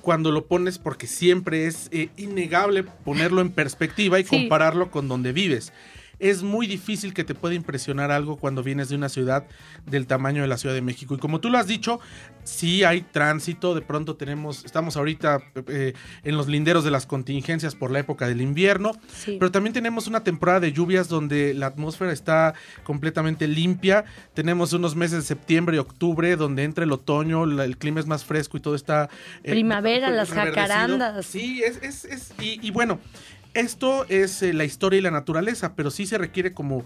cuando 0.01 0.33
lo 0.33 0.47
pones 0.47 0.79
porque 0.79 1.07
siempre 1.07 1.67
es 1.67 1.89
eh, 1.93 2.11
innegable 2.17 2.83
ponerlo 2.85 3.41
en 3.41 3.51
perspectiva 3.51 4.19
y 4.19 4.25
compararlo 4.25 4.91
con 4.91 5.09
donde 5.09 5.33
vives 5.33 5.73
es 6.23 6.45
muy 6.45 6.69
difícil 6.69 7.12
que 7.12 7.25
te 7.25 7.35
pueda 7.35 7.57
impresionar 7.57 8.12
algo 8.12 8.37
cuando 8.37 8.62
vienes 8.62 8.88
de 8.88 8.95
una 8.95 9.09
ciudad 9.09 9.45
del 9.87 10.07
tamaño 10.07 10.43
de 10.43 10.49
la 10.49 10.57
Ciudad 10.57 10.73
de 10.73 10.81
México. 10.81 11.17
Y 11.17 11.19
como 11.19 11.41
tú 11.41 11.50
lo 11.50 11.59
has 11.59 11.67
dicho, 11.67 11.99
sí 12.45 12.85
hay 12.85 13.00
tránsito, 13.02 13.75
de 13.75 13.81
pronto 13.81 14.14
tenemos, 14.14 14.64
estamos 14.64 14.97
ahorita 14.97 15.43
eh, 15.67 15.95
en 16.23 16.37
los 16.37 16.47
linderos 16.47 16.85
de 16.85 16.93
las 16.93 17.07
contingencias 17.07 17.75
por 17.75 17.91
la 17.91 17.99
época 17.99 18.29
del 18.29 18.41
invierno, 18.41 18.93
pero 19.26 19.50
también 19.50 19.75
tenemos 19.75 20.07
una 20.07 20.23
temporada 20.23 20.61
de 20.61 20.73
lluvias 20.73 21.09
donde 21.09 21.55
la 21.55 21.67
atmósfera 21.67 22.12
está 22.12 22.55
completamente 22.85 23.49
limpia, 23.49 24.05
tenemos 24.33 24.73
unos 24.75 24.95
meses 24.95 25.19
de 25.19 25.25
septiembre 25.25 25.75
y 25.75 25.81
octubre 25.81 26.37
donde 26.37 26.62
entra 26.62 26.85
el 26.85 26.93
otoño, 26.93 27.43
el 27.43 27.76
clima 27.79 27.99
es 27.99 28.07
más 28.07 28.25
fresco 28.25 28.57
y 28.57 28.61
todo 28.61 28.76
está... 28.76 29.11
Eh, 29.43 29.50
Primavera, 29.50 30.09
las 30.09 30.31
jacarandas. 30.31 31.26
Sí, 31.26 31.64
es, 31.64 31.83
es, 31.83 32.05
es 32.05 32.33
y, 32.41 32.64
y 32.64 32.71
bueno, 32.71 33.00
esto 33.55 34.07
es 34.09 34.43
eh, 34.43 34.53
la 34.53 34.65
historia 34.65 34.99
y 34.99 35.03
la 35.03 35.11
naturaleza, 35.11 35.75
pero 35.75 35.91
sí 35.91 36.07
se 36.07 36.19
requiere, 36.19 36.53
como 36.53 36.85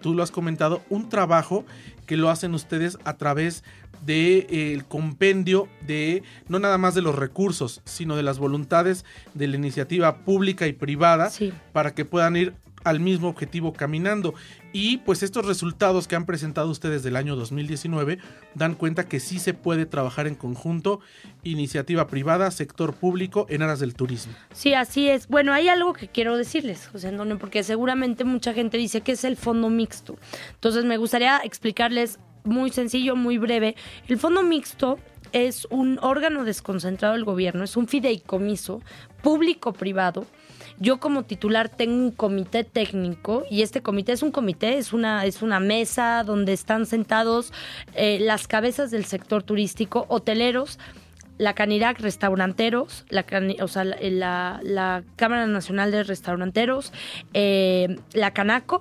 tú 0.00 0.14
lo 0.14 0.22
has 0.22 0.30
comentado, 0.30 0.82
un 0.88 1.08
trabajo 1.08 1.64
que 2.06 2.16
lo 2.16 2.30
hacen 2.30 2.54
ustedes 2.54 2.98
a 3.04 3.16
través 3.16 3.62
del 4.04 4.46
de, 4.46 4.46
eh, 4.50 4.82
compendio 4.88 5.68
de 5.86 6.22
no 6.48 6.58
nada 6.58 6.78
más 6.78 6.94
de 6.94 7.02
los 7.02 7.16
recursos, 7.16 7.82
sino 7.84 8.16
de 8.16 8.22
las 8.22 8.38
voluntades 8.38 9.04
de 9.34 9.48
la 9.48 9.56
iniciativa 9.56 10.18
pública 10.18 10.66
y 10.66 10.72
privada 10.72 11.30
para 11.72 11.94
que 11.94 12.04
puedan 12.04 12.36
ir 12.36 12.54
al 12.84 13.00
mismo 13.00 13.28
objetivo 13.28 13.72
caminando. 13.72 14.34
Y 14.72 14.98
pues 14.98 15.22
estos 15.22 15.46
resultados 15.46 16.06
que 16.06 16.16
han 16.16 16.26
presentado 16.26 16.68
ustedes 16.68 17.02
del 17.02 17.16
año 17.16 17.36
2019 17.36 18.18
dan 18.54 18.74
cuenta 18.74 19.06
que 19.06 19.20
sí 19.20 19.38
se 19.38 19.54
puede 19.54 19.86
trabajar 19.86 20.26
en 20.26 20.34
conjunto, 20.34 21.00
iniciativa 21.42 22.06
privada, 22.06 22.50
sector 22.50 22.94
público, 22.94 23.46
en 23.48 23.62
aras 23.62 23.80
del 23.80 23.94
turismo. 23.94 24.34
Sí, 24.52 24.74
así 24.74 25.08
es. 25.08 25.28
Bueno, 25.28 25.52
hay 25.52 25.68
algo 25.68 25.92
que 25.92 26.08
quiero 26.08 26.36
decirles, 26.36 26.88
José 26.92 27.08
Antonio, 27.08 27.38
porque 27.38 27.62
seguramente 27.62 28.24
mucha 28.24 28.52
gente 28.52 28.76
dice 28.76 29.00
que 29.00 29.12
es 29.12 29.24
el 29.24 29.36
fondo 29.36 29.70
mixto. 29.70 30.16
Entonces 30.54 30.84
me 30.84 30.96
gustaría 30.98 31.38
explicarles 31.38 32.18
muy 32.44 32.70
sencillo, 32.70 33.16
muy 33.16 33.38
breve. 33.38 33.74
El 34.08 34.18
fondo 34.18 34.42
mixto 34.42 34.98
es 35.32 35.66
un 35.70 35.98
órgano 36.02 36.44
desconcentrado 36.44 37.14
del 37.14 37.24
gobierno, 37.24 37.64
es 37.64 37.76
un 37.76 37.88
fideicomiso 37.88 38.80
público-privado 39.22 40.26
yo 40.80 41.00
como 41.00 41.24
titular 41.24 41.68
tengo 41.68 41.94
un 41.94 42.10
comité 42.10 42.64
técnico 42.64 43.44
y 43.50 43.62
este 43.62 43.82
comité 43.82 44.12
es 44.12 44.22
un 44.22 44.30
comité, 44.30 44.78
es 44.78 44.92
una, 44.92 45.24
es 45.24 45.42
una 45.42 45.60
mesa 45.60 46.22
donde 46.24 46.52
están 46.52 46.86
sentados 46.86 47.52
eh, 47.94 48.18
las 48.20 48.46
cabezas 48.46 48.90
del 48.90 49.04
sector 49.04 49.42
turístico, 49.42 50.06
hoteleros, 50.08 50.78
la 51.36 51.54
Canirac 51.54 52.00
Restauranteros, 52.00 53.04
la, 53.10 53.24
o 53.62 53.68
sea, 53.68 53.84
la, 53.84 54.60
la, 54.62 55.04
Cámara 55.16 55.46
Nacional 55.46 55.92
de 55.92 56.02
Restauranteros, 56.02 56.92
eh, 57.32 57.96
la 58.12 58.32
Canaco 58.32 58.80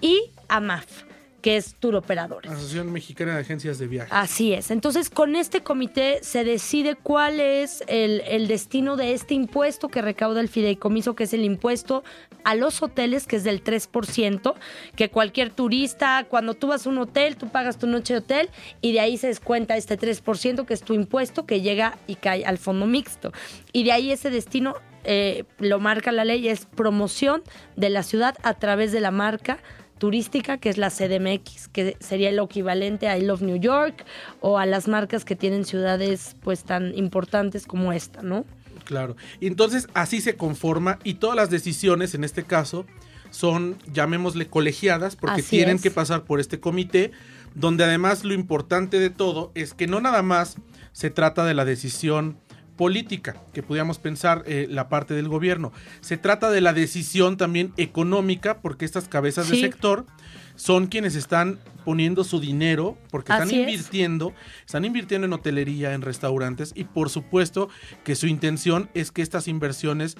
y 0.00 0.30
AMAF 0.48 1.07
que 1.40 1.56
es 1.56 1.74
Tour 1.74 1.96
Operadores. 1.96 2.50
Asociación 2.50 2.92
Mexicana 2.92 3.34
de 3.34 3.40
Agencias 3.40 3.78
de 3.78 3.86
Viajes. 3.86 4.12
Así 4.12 4.52
es. 4.52 4.70
Entonces, 4.70 5.08
con 5.08 5.36
este 5.36 5.62
comité 5.62 6.18
se 6.22 6.44
decide 6.44 6.96
cuál 6.96 7.40
es 7.40 7.84
el, 7.86 8.48
destino 8.48 8.96
de 8.96 9.12
este 9.12 9.34
impuesto 9.34 9.88
que 9.88 10.02
recauda 10.02 10.40
el 10.40 10.48
fideicomiso, 10.48 11.14
que 11.14 11.24
es 11.24 11.32
el 11.32 11.44
impuesto 11.44 12.02
a 12.44 12.54
los 12.54 12.82
hoteles, 12.82 13.26
que 13.26 13.36
es 13.36 13.44
del 13.44 13.62
3%, 13.62 14.54
que 14.96 15.10
cualquier 15.10 15.50
turista, 15.50 16.26
cuando 16.28 16.54
tú 16.54 16.68
vas 16.68 16.86
a 16.86 16.90
un 16.90 16.98
hotel, 16.98 17.36
tú 17.36 17.48
pagas 17.48 17.78
tu 17.78 17.86
noche 17.86 18.14
de 18.14 18.18
hotel 18.20 18.50
y 18.80 18.92
de 18.92 19.00
ahí 19.00 19.16
se 19.16 19.28
descuenta 19.28 19.76
este 19.76 19.98
3%, 19.98 20.64
que 20.64 20.74
es 20.74 20.82
tu 20.82 20.94
impuesto, 20.94 21.46
que 21.46 21.60
llega 21.60 21.98
y 22.06 22.16
cae 22.16 22.44
al 22.44 22.58
fondo 22.58 22.86
mixto. 22.86 23.32
Y 23.72 23.84
de 23.84 23.92
ahí 23.92 24.10
ese 24.10 24.30
destino 24.30 24.74
eh, 25.04 25.44
lo 25.58 25.78
marca 25.78 26.10
la 26.10 26.24
ley, 26.24 26.48
es 26.48 26.66
promoción 26.66 27.42
de 27.76 27.90
la 27.90 28.02
ciudad 28.02 28.36
a 28.42 28.54
través 28.54 28.92
de 28.92 29.00
la 29.00 29.10
marca 29.10 29.58
turística, 29.98 30.58
que 30.58 30.68
es 30.68 30.78
la 30.78 30.90
CDMX, 30.90 31.68
que 31.68 31.96
sería 32.00 32.30
el 32.30 32.38
equivalente 32.38 33.08
a 33.08 33.18
I 33.18 33.22
Love 33.22 33.42
New 33.42 33.56
York 33.56 34.04
o 34.40 34.58
a 34.58 34.66
las 34.66 34.88
marcas 34.88 35.24
que 35.24 35.36
tienen 35.36 35.64
ciudades 35.64 36.36
pues 36.42 36.64
tan 36.64 36.96
importantes 36.96 37.66
como 37.66 37.92
esta, 37.92 38.22
¿no? 38.22 38.44
Claro. 38.84 39.16
Y 39.40 39.46
entonces 39.46 39.88
así 39.94 40.20
se 40.20 40.36
conforma 40.36 40.98
y 41.04 41.14
todas 41.14 41.36
las 41.36 41.50
decisiones 41.50 42.14
en 42.14 42.24
este 42.24 42.44
caso 42.44 42.86
son, 43.30 43.76
llamémosle, 43.92 44.46
colegiadas 44.46 45.16
porque 45.16 45.42
tienen 45.42 45.78
que 45.78 45.90
pasar 45.90 46.24
por 46.24 46.40
este 46.40 46.60
comité, 46.60 47.12
donde 47.54 47.84
además 47.84 48.24
lo 48.24 48.32
importante 48.32 48.98
de 48.98 49.10
todo 49.10 49.52
es 49.54 49.74
que 49.74 49.86
no 49.86 50.00
nada 50.00 50.22
más 50.22 50.56
se 50.92 51.10
trata 51.10 51.44
de 51.44 51.54
la 51.54 51.64
decisión 51.64 52.38
política, 52.78 53.36
que 53.52 53.62
pudiéramos 53.62 53.98
pensar 53.98 54.42
eh, 54.46 54.66
la 54.70 54.88
parte 54.88 55.12
del 55.12 55.28
gobierno. 55.28 55.72
Se 56.00 56.16
trata 56.16 56.50
de 56.50 56.62
la 56.62 56.72
decisión 56.72 57.36
también 57.36 57.74
económica, 57.76 58.60
porque 58.62 58.86
estas 58.86 59.08
cabezas 59.08 59.50
de 59.50 59.60
sector 59.60 60.06
son 60.54 60.86
quienes 60.86 61.14
están 61.14 61.58
poniendo 61.84 62.24
su 62.24 62.40
dinero, 62.40 62.96
porque 63.10 63.32
están 63.32 63.50
invirtiendo, 63.50 64.32
están 64.64 64.84
invirtiendo 64.84 65.26
en 65.26 65.32
hotelería, 65.34 65.92
en 65.92 66.02
restaurantes, 66.02 66.72
y 66.74 66.84
por 66.84 67.10
supuesto 67.10 67.68
que 68.04 68.14
su 68.14 68.26
intención 68.26 68.88
es 68.94 69.12
que 69.12 69.22
estas 69.22 69.48
inversiones 69.48 70.16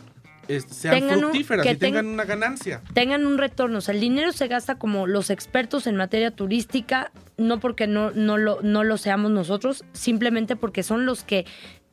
sean 0.67 1.09
fructíferas 1.09 1.67
y 1.67 1.77
tengan 1.77 2.07
una 2.07 2.25
ganancia. 2.25 2.81
Tengan 2.95 3.27
un 3.27 3.39
retorno. 3.39 3.79
O 3.79 3.81
sea, 3.81 3.95
el 3.95 4.01
dinero 4.01 4.33
se 4.33 4.49
gasta 4.49 4.77
como 4.77 5.07
los 5.07 5.31
expertos 5.31 5.87
en 5.87 5.97
materia 5.97 6.31
turística, 6.31 7.13
no 7.37 7.61
porque 7.61 7.87
no, 7.87 8.11
no, 8.13 8.39
lo, 8.39 8.61
no 8.63 8.85
lo 8.85 8.97
seamos 8.97 9.31
nosotros, 9.31 9.85
simplemente 9.93 10.57
porque 10.57 10.83
son 10.83 11.07
los 11.07 11.23
que 11.23 11.45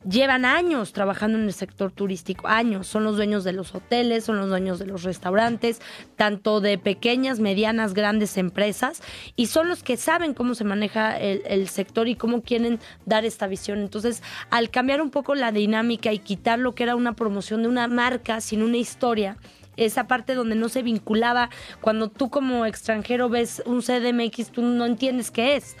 llevan 0.08 0.44
años 0.44 0.92
trabajando 0.92 1.38
en 1.38 1.44
el 1.44 1.52
sector 1.52 1.90
turístico, 1.90 2.48
años, 2.48 2.86
son 2.86 3.04
los 3.04 3.16
dueños 3.16 3.44
de 3.44 3.52
los 3.52 3.74
hoteles, 3.74 4.24
son 4.24 4.38
los 4.38 4.48
dueños 4.48 4.78
de 4.78 4.86
los 4.86 5.02
restaurantes, 5.02 5.80
tanto 6.16 6.60
de 6.60 6.78
pequeñas, 6.78 7.40
medianas, 7.40 7.94
grandes 7.94 8.36
empresas, 8.36 9.02
y 9.34 9.46
son 9.46 9.68
los 9.68 9.82
que 9.82 9.96
saben 9.96 10.34
cómo 10.34 10.54
se 10.54 10.64
maneja 10.64 11.16
el, 11.18 11.66
sector 11.68 12.06
y 12.08 12.14
cómo 12.14 12.42
quieren 12.42 12.78
dar 13.06 13.24
esta 13.24 13.46
visión. 13.46 13.80
Entonces, 13.80 14.22
al 14.50 14.70
cambiar 14.70 15.02
un 15.02 15.10
poco 15.10 15.34
la 15.34 15.50
dinámica 15.50 16.12
y 16.12 16.18
quitar 16.18 16.58
lo 16.58 16.74
que 16.74 16.84
era 16.84 16.94
una 16.94 17.14
promoción 17.14 17.62
de 17.62 17.68
una 17.68 17.88
marca 17.88 18.40
sin 18.40 18.62
una 18.62 18.76
historia, 18.76 19.36
esa 19.76 20.06
parte 20.06 20.34
donde 20.34 20.54
no 20.54 20.68
se 20.68 20.82
vinculaba, 20.82 21.50
cuando 21.80 22.08
tú 22.08 22.30
como 22.30 22.64
extranjero 22.66 23.28
ves 23.28 23.62
un 23.66 23.82
CDMX, 23.82 24.50
tú 24.50 24.62
no 24.62 24.86
entiendes 24.86 25.30
qué 25.30 25.56
es 25.56 25.76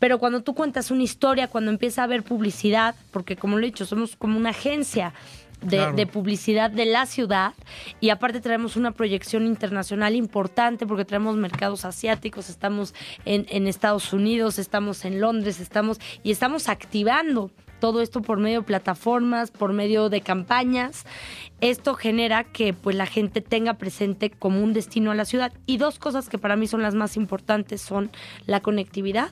pero 0.00 0.18
cuando 0.18 0.42
tú 0.42 0.54
cuentas 0.54 0.90
una 0.90 1.04
historia, 1.04 1.46
cuando 1.46 1.70
empieza 1.70 2.00
a 2.00 2.04
haber 2.04 2.24
publicidad, 2.24 2.96
porque 3.12 3.36
como 3.36 3.58
lo 3.58 3.62
he 3.62 3.66
dicho, 3.66 3.86
somos 3.86 4.16
como 4.16 4.36
una 4.36 4.50
agencia 4.50 5.12
de, 5.60 5.76
Claro. 5.76 5.94
de 5.94 6.06
publicidad 6.06 6.70
de 6.70 6.86
la 6.86 7.04
ciudad 7.04 7.52
y 8.00 8.08
aparte 8.08 8.40
traemos 8.40 8.76
una 8.76 8.92
proyección 8.92 9.46
internacional 9.46 10.16
importante 10.16 10.86
porque 10.86 11.04
traemos 11.04 11.36
mercados 11.36 11.84
asiáticos, 11.84 12.48
estamos 12.48 12.94
en, 13.26 13.44
en 13.50 13.66
Estados 13.66 14.14
Unidos, 14.14 14.58
estamos 14.58 15.04
en 15.04 15.20
Londres, 15.20 15.60
estamos 15.60 16.00
y 16.22 16.30
estamos 16.30 16.70
activando 16.70 17.50
todo 17.78 18.00
esto 18.00 18.22
por 18.22 18.38
medio 18.38 18.60
de 18.60 18.66
plataformas, 18.66 19.50
por 19.50 19.72
medio 19.72 20.08
de 20.08 20.20
campañas. 20.20 21.04
Esto 21.60 21.94
genera 21.94 22.44
que 22.44 22.72
pues 22.74 22.94
la 22.94 23.06
gente 23.06 23.40
tenga 23.40 23.74
presente 23.74 24.30
como 24.30 24.62
un 24.62 24.72
destino 24.72 25.10
a 25.10 25.14
la 25.14 25.24
ciudad. 25.24 25.52
Y 25.66 25.78
dos 25.78 25.98
cosas 25.98 26.28
que 26.28 26.38
para 26.38 26.56
mí 26.56 26.66
son 26.66 26.82
las 26.82 26.94
más 26.94 27.16
importantes 27.16 27.80
son 27.80 28.10
la 28.46 28.60
conectividad 28.60 29.30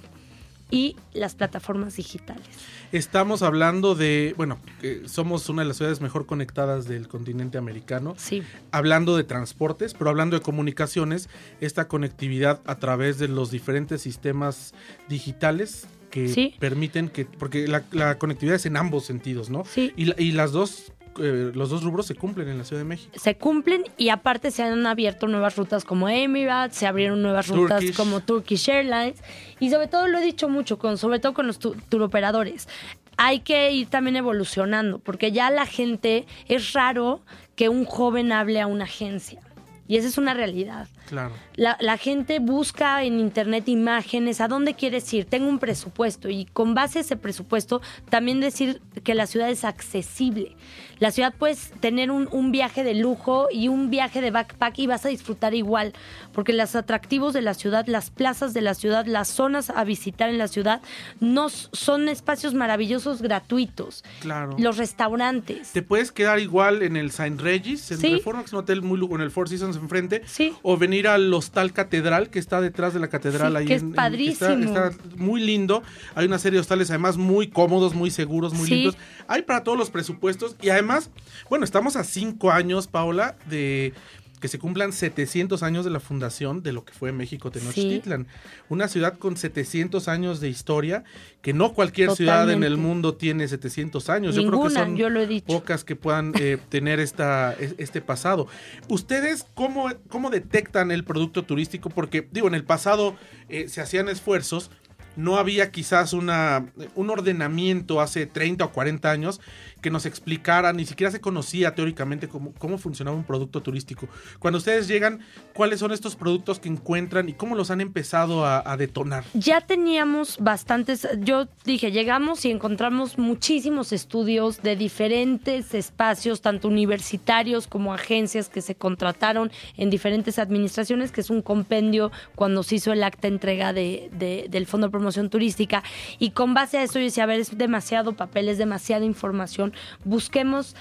y 0.71 0.97
las 1.13 1.35
plataformas 1.35 1.97
digitales. 1.97 2.45
Estamos 2.93 3.43
hablando 3.43 3.95
de, 3.95 4.35
bueno, 4.37 4.59
somos 5.07 5.49
una 5.49 5.63
de 5.63 5.69
las 5.69 5.77
ciudades 5.77 6.01
mejor 6.01 6.27
conectadas 6.27 6.87
del 6.87 7.09
continente 7.09 7.59
americano. 7.59 8.15
Sí. 8.17 8.43
Hablando 8.71 9.17
de 9.17 9.25
transportes, 9.25 9.95
pero 9.95 10.11
hablando 10.11 10.37
de 10.37 10.43
comunicaciones, 10.43 11.29
esta 11.61 11.89
conectividad 11.89 12.61
a 12.67 12.79
través 12.79 13.19
de 13.19 13.29
los 13.29 13.51
diferentes 13.51 14.01
sistemas 14.03 14.75
digitales 15.09 15.87
que 16.11 16.29
Sí. 16.29 16.55
permiten 16.59 17.09
que, 17.11 17.27
porque 17.27 17.69
la, 17.69 17.85
la 17.93 18.19
conectividad 18.19 18.57
es 18.57 18.65
en 18.67 18.77
ambos 18.79 19.05
sentidos, 19.05 19.51
¿no? 19.51 19.65
Sí. 19.67 19.93
Y, 19.97 20.19
y 20.23 20.33
las 20.33 20.53
dos, 20.53 20.93
eh, 21.21 21.51
los 21.55 21.71
dos 21.71 21.83
rubros 21.83 22.07
se 22.07 22.15
cumplen 22.15 22.49
en 22.49 22.59
la 22.59 22.65
Ciudad 22.65 22.81
de 22.83 22.89
México. 22.89 23.11
se 23.19 23.37
cumplen 23.37 23.85
y 23.97 24.09
aparte 24.11 24.51
se 24.51 24.63
han 24.63 24.87
abierto 24.87 25.27
nuevas 25.27 25.57
rutas 25.57 25.85
como 25.85 26.09
Emirates, 26.09 26.77
se 26.77 26.87
abrieron 26.87 27.23
nuevas 27.23 27.49
rutas 27.49 27.81
Turkish. 27.81 27.97
como 27.97 28.21
Turkish 28.21 28.69
Airlines 28.69 29.23
y 29.61 29.71
sobre 29.71 29.87
todo 29.89 30.07
lo 30.09 30.19
he 30.19 30.23
dicho 30.23 30.49
mucho, 30.49 30.79
con, 30.79 30.99
sobre 30.99 31.19
todo 31.19 31.35
con 31.35 31.47
los 31.47 31.59
tu- 31.59 31.75
turoperadores. 31.89 32.69
Hay 33.17 33.41
que 33.41 33.73
ir 33.73 33.89
también 33.89 34.15
evolucionando 34.17 34.99
porque 35.01 35.33
ya 35.33 35.51
la 35.51 35.67
gente 35.67 36.27
es 36.47 36.73
raro 36.73 37.21
que 37.57 37.69
un 37.69 37.85
joven 37.85 38.31
hable 38.31 38.61
a 38.61 38.69
una 38.69 38.85
agencia 38.85 39.41
y 39.89 39.97
esa 39.97 40.07
es 40.07 40.19
una 40.19 40.35
realidad. 40.35 40.87
Claro. 41.09 41.33
La, 41.57 41.77
la 41.81 41.97
gente 41.97 42.39
busca 42.39 43.03
en 43.03 43.19
internet 43.19 43.69
imágenes, 43.69 44.41
a 44.41 44.47
dónde 44.49 44.75
quieres 44.75 45.13
ir, 45.15 45.25
tengo 45.25 45.49
un 45.49 45.59
presupuesto 45.59 46.29
y 46.29 46.45
con 46.45 46.75
base 46.75 46.99
a 46.99 47.01
ese 47.01 47.17
presupuesto 47.17 47.81
también 48.11 48.41
decir 48.41 48.81
que 49.03 49.15
la 49.15 49.27
ciudad 49.27 49.51
es 49.51 49.65
accesible. 49.65 50.55
La 50.99 51.13
ciudad 51.13 51.33
puedes 51.39 51.71
tener 51.81 52.11
un, 52.11 52.29
un 52.33 52.51
viaje 52.51 52.83
de 52.83 52.95
lujo 52.95 53.47
y 53.53 53.69
un 53.69 53.89
viaje 53.89 54.21
de 54.21 54.33
backpack 54.33 54.79
y 54.81 54.87
vas 54.89 55.07
a 55.07 55.09
disfrutar 55.09 55.55
igual, 55.55 55.93
porque 56.33 56.53
los 56.53 56.75
atractivos 56.75 57.33
de 57.33 57.41
la 57.41 57.55
ciudad, 57.55 57.87
las 57.87 58.11
plazas 58.11 58.53
de 58.53 58.61
la 58.63 58.75
ciudad, 58.75 59.07
las 59.07 59.29
zonas 59.29 59.71
a 59.71 59.85
visitar 59.85 60.29
en 60.29 60.39
la 60.39 60.49
ciudad, 60.49 60.83
no 61.21 61.49
son 61.49 62.09
espacios 62.09 62.53
maravillosos 62.55 63.23
gratuitos. 63.23 64.05
Claro. 64.21 64.57
Los 64.59 64.77
restaurantes. 64.77 65.73
Te 65.73 65.83
puedes 65.83 66.11
quedar 66.11 66.41
igual 66.41 66.83
en 66.83 66.97
el 66.97 67.13
Saint 67.13 67.41
Regis, 67.41 67.91
en 67.93 67.99
Sí. 67.99 68.15
Reforma, 68.15 68.43
que 68.43 68.47
es 68.47 68.53
un 68.53 68.59
hotel 68.59 68.83
muy 68.83 68.99
en 68.99 69.21
el 69.21 69.31
Four 69.31 69.49
Seasons 69.49 69.78
enfrente. 69.79 70.23
Sí. 70.27 70.53
O 70.63 70.77
venir 70.77 71.09
al 71.09 71.33
Hostal 71.33 71.73
Catedral, 71.73 72.31
que 72.31 72.39
está 72.39 72.61
detrás 72.61 72.95
de 72.95 73.01
la 73.01 73.09
catedral. 73.09 73.53
Sí, 73.53 73.57
ahí 73.59 73.65
que 73.67 73.75
es 73.75 73.83
en- 73.83 73.89
en- 73.89 73.95
padrísimo. 73.95 74.51
está, 74.51 74.89
está 74.89 75.03
muy 75.17 75.41
lindo. 75.41 75.83
Hay 76.15 76.27
una 76.27 76.39
serie 76.39 76.57
de 76.57 76.61
hostales, 76.61 76.91
además, 76.91 77.17
muy 77.17 77.49
cómodos, 77.49 77.95
muy 77.95 78.11
seguros, 78.11 78.55
muy 78.55 78.67
Sí. 78.69 78.75
limpios. 78.75 78.97
Hay 79.27 79.43
para 79.43 79.65
todos 79.65 79.79
los 79.79 79.91
presupuestos. 79.91 80.57
Y 80.63 80.71
además, 80.71 81.11
bueno, 81.49 81.65
estamos 81.65 81.97
a 81.97 82.05
cinco 82.05 82.51
años, 82.51 82.87
Paola, 82.87 83.37
de 83.49 83.93
que 84.39 84.49
se 84.49 84.59
cumplan 84.59 84.93
700 84.93 85.63
años 85.63 85.85
de 85.85 85.91
la 85.91 86.01
fundación 86.01 86.63
de 86.63 86.73
lo 86.73 86.85
que 86.85 86.93
fue 86.93 87.13
México 87.13 87.51
Tenochtitlan. 87.51 88.27
Una 88.69 88.89
ciudad 88.89 89.19
con 89.19 89.37
700 89.37 90.09
años 90.09 90.41
de 90.41 90.49
historia, 90.49 91.05
que 91.43 91.53
no 91.53 91.73
cualquier 91.75 92.11
ciudad 92.13 92.51
en 92.51 92.63
el 92.65 92.77
mundo 92.77 93.15
tiene 93.15 93.47
700 93.49 94.09
años. 94.09 94.35
Yo 94.35 94.47
creo 94.47 94.65
que 94.65 94.71
son 94.71 94.97
yo 94.97 95.11
lo 95.11 95.21
he 95.21 95.27
dicho. 95.27 95.47
pocas 95.47 95.85
que 95.85 95.97
puedan 95.97 96.33
eh, 96.41 96.59
tener 96.69 97.01
esta, 97.01 97.53
es- 97.55 97.75
este 97.79 98.01
pasado. 98.01 98.47
¿Ustedes 98.89 99.45
cómo, 99.55 99.89
cómo 100.09 100.31
detectan 100.31 100.91
el 100.91 101.05
producto 101.05 101.45
turístico? 101.45 101.91
Porque, 101.91 102.27
digo, 102.31 102.49
en 102.49 102.55
el 102.55 102.65
pasado 102.65 103.17
eh, 103.49 103.69
se 103.69 103.81
hacían 103.81 104.09
esfuerzos, 104.09 104.71
no 105.17 105.37
había 105.37 105.71
quizás 105.71 106.13
una, 106.13 106.67
un 106.95 107.11
ordenamiento 107.11 108.01
hace 108.01 108.27
30 108.27 108.65
o 108.65 108.73
40 108.73 109.11
años 109.11 109.41
que 109.81 109.91
nos 109.91 110.07
explicara, 110.07 110.73
ni 110.73 110.85
siquiera 110.87 111.11
se 111.11 111.21
conocía 111.21 111.75
teóricamente 111.75 112.29
cómo, 112.29 112.53
cómo 112.59 112.79
funcionaba 112.79 113.17
un 113.17 113.23
producto 113.25 113.63
turístico. 113.63 114.09
Cuando 114.41 114.59
ustedes 114.59 114.89
llegan, 114.89 115.21
¿cuáles 115.55 115.79
son 115.81 115.93
estos 115.93 116.17
productos 116.17 116.59
que 116.59 116.69
encuentran 116.69 117.29
y 117.29 117.35
cómo 117.35 117.55
los 117.55 117.71
han 117.71 117.81
empezado 117.81 118.45
a, 118.45 118.77
detonar? 118.77 119.25
Ya 119.35 119.61
teníamos 119.61 120.37
bastantes, 120.41 121.07
yo 121.21 121.47
dije, 121.65 121.93
llegamos 121.93 122.45
y 122.45 122.51
encontramos 122.51 123.19
muchísimos 123.19 123.93
estudios 123.93 124.63
de 124.63 124.75
diferentes 124.77 125.75
espacios, 125.75 126.41
tanto 126.41 126.69
universitarios 126.69 127.67
como 127.69 127.95
agencias 127.95 128.49
que 128.49 128.63
se 128.63 128.75
contrataron 128.75 129.51
en 129.77 129.91
diferentes 129.91 130.39
administraciones, 130.39 131.13
que 131.13 131.21
es 131.21 131.31
un 131.31 131.43
compendio 131.43 132.11
cuando 132.35 132.63
se 132.65 132.77
hizo 132.77 132.93
el 132.93 133.03
acta 133.05 133.29
entrega 133.29 133.73
de, 133.73 134.11
de- 134.13 134.47
del 134.51 134.67
Fondo 134.67 134.89
de 134.89 134.93
Turística. 135.31 135.83
Y 136.19 136.31
con 136.31 136.55
base 136.55 136.79
a 136.79 136.83
eso 136.83 136.99
yo 136.99 137.05
decía, 137.05 137.25
a 137.25 137.27
ver, 137.27 137.41
es 137.41 137.57
demasiado 137.57 138.15
papel, 138.15 138.49
es 138.49 138.59
demasiada 138.59 139.05
información, 139.05 139.73
busquemos 140.05 140.75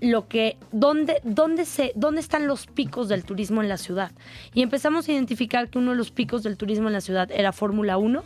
lo 0.00 0.26
que 0.26 0.56
dónde 0.72 1.20
dónde 1.22 1.64
se 1.64 1.92
dónde 1.94 2.20
están 2.20 2.48
los 2.48 2.66
picos 2.66 3.08
del 3.08 3.24
turismo 3.24 3.62
en 3.62 3.68
la 3.68 3.76
ciudad 3.76 4.10
y 4.52 4.62
empezamos 4.62 5.08
a 5.08 5.12
identificar 5.12 5.68
que 5.68 5.78
uno 5.78 5.92
de 5.92 5.96
los 5.96 6.10
picos 6.10 6.42
del 6.42 6.56
turismo 6.56 6.88
en 6.88 6.92
la 6.92 7.00
ciudad 7.00 7.30
era 7.30 7.52
Fórmula 7.52 7.98
1 7.98 8.24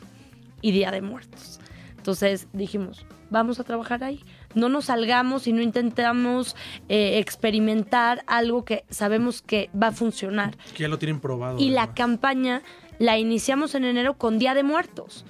y 0.62 0.70
Día 0.70 0.90
de 0.90 1.02
Muertos. 1.02 1.60
Entonces 1.98 2.48
dijimos, 2.52 3.04
vamos 3.30 3.60
a 3.60 3.64
trabajar 3.64 4.04
ahí. 4.04 4.20
No 4.54 4.68
nos 4.68 4.86
salgamos 4.86 5.46
y 5.46 5.52
no 5.52 5.60
intentamos 5.60 6.56
eh, 6.88 7.18
experimentar 7.18 8.22
algo 8.26 8.64
que 8.64 8.84
sabemos 8.90 9.42
que 9.42 9.70
va 9.80 9.88
a 9.88 9.92
funcionar. 9.92 10.56
Que 10.74 10.84
ya 10.84 10.88
lo 10.88 10.98
tienen 10.98 11.20
probado. 11.20 11.58
Y 11.58 11.70
la 11.70 11.94
campaña 11.94 12.62
la 12.98 13.18
iniciamos 13.18 13.74
en 13.74 13.84
enero 13.84 14.14
con 14.14 14.38
Día 14.38 14.54
de 14.54 14.62
Muertos. 14.62 15.24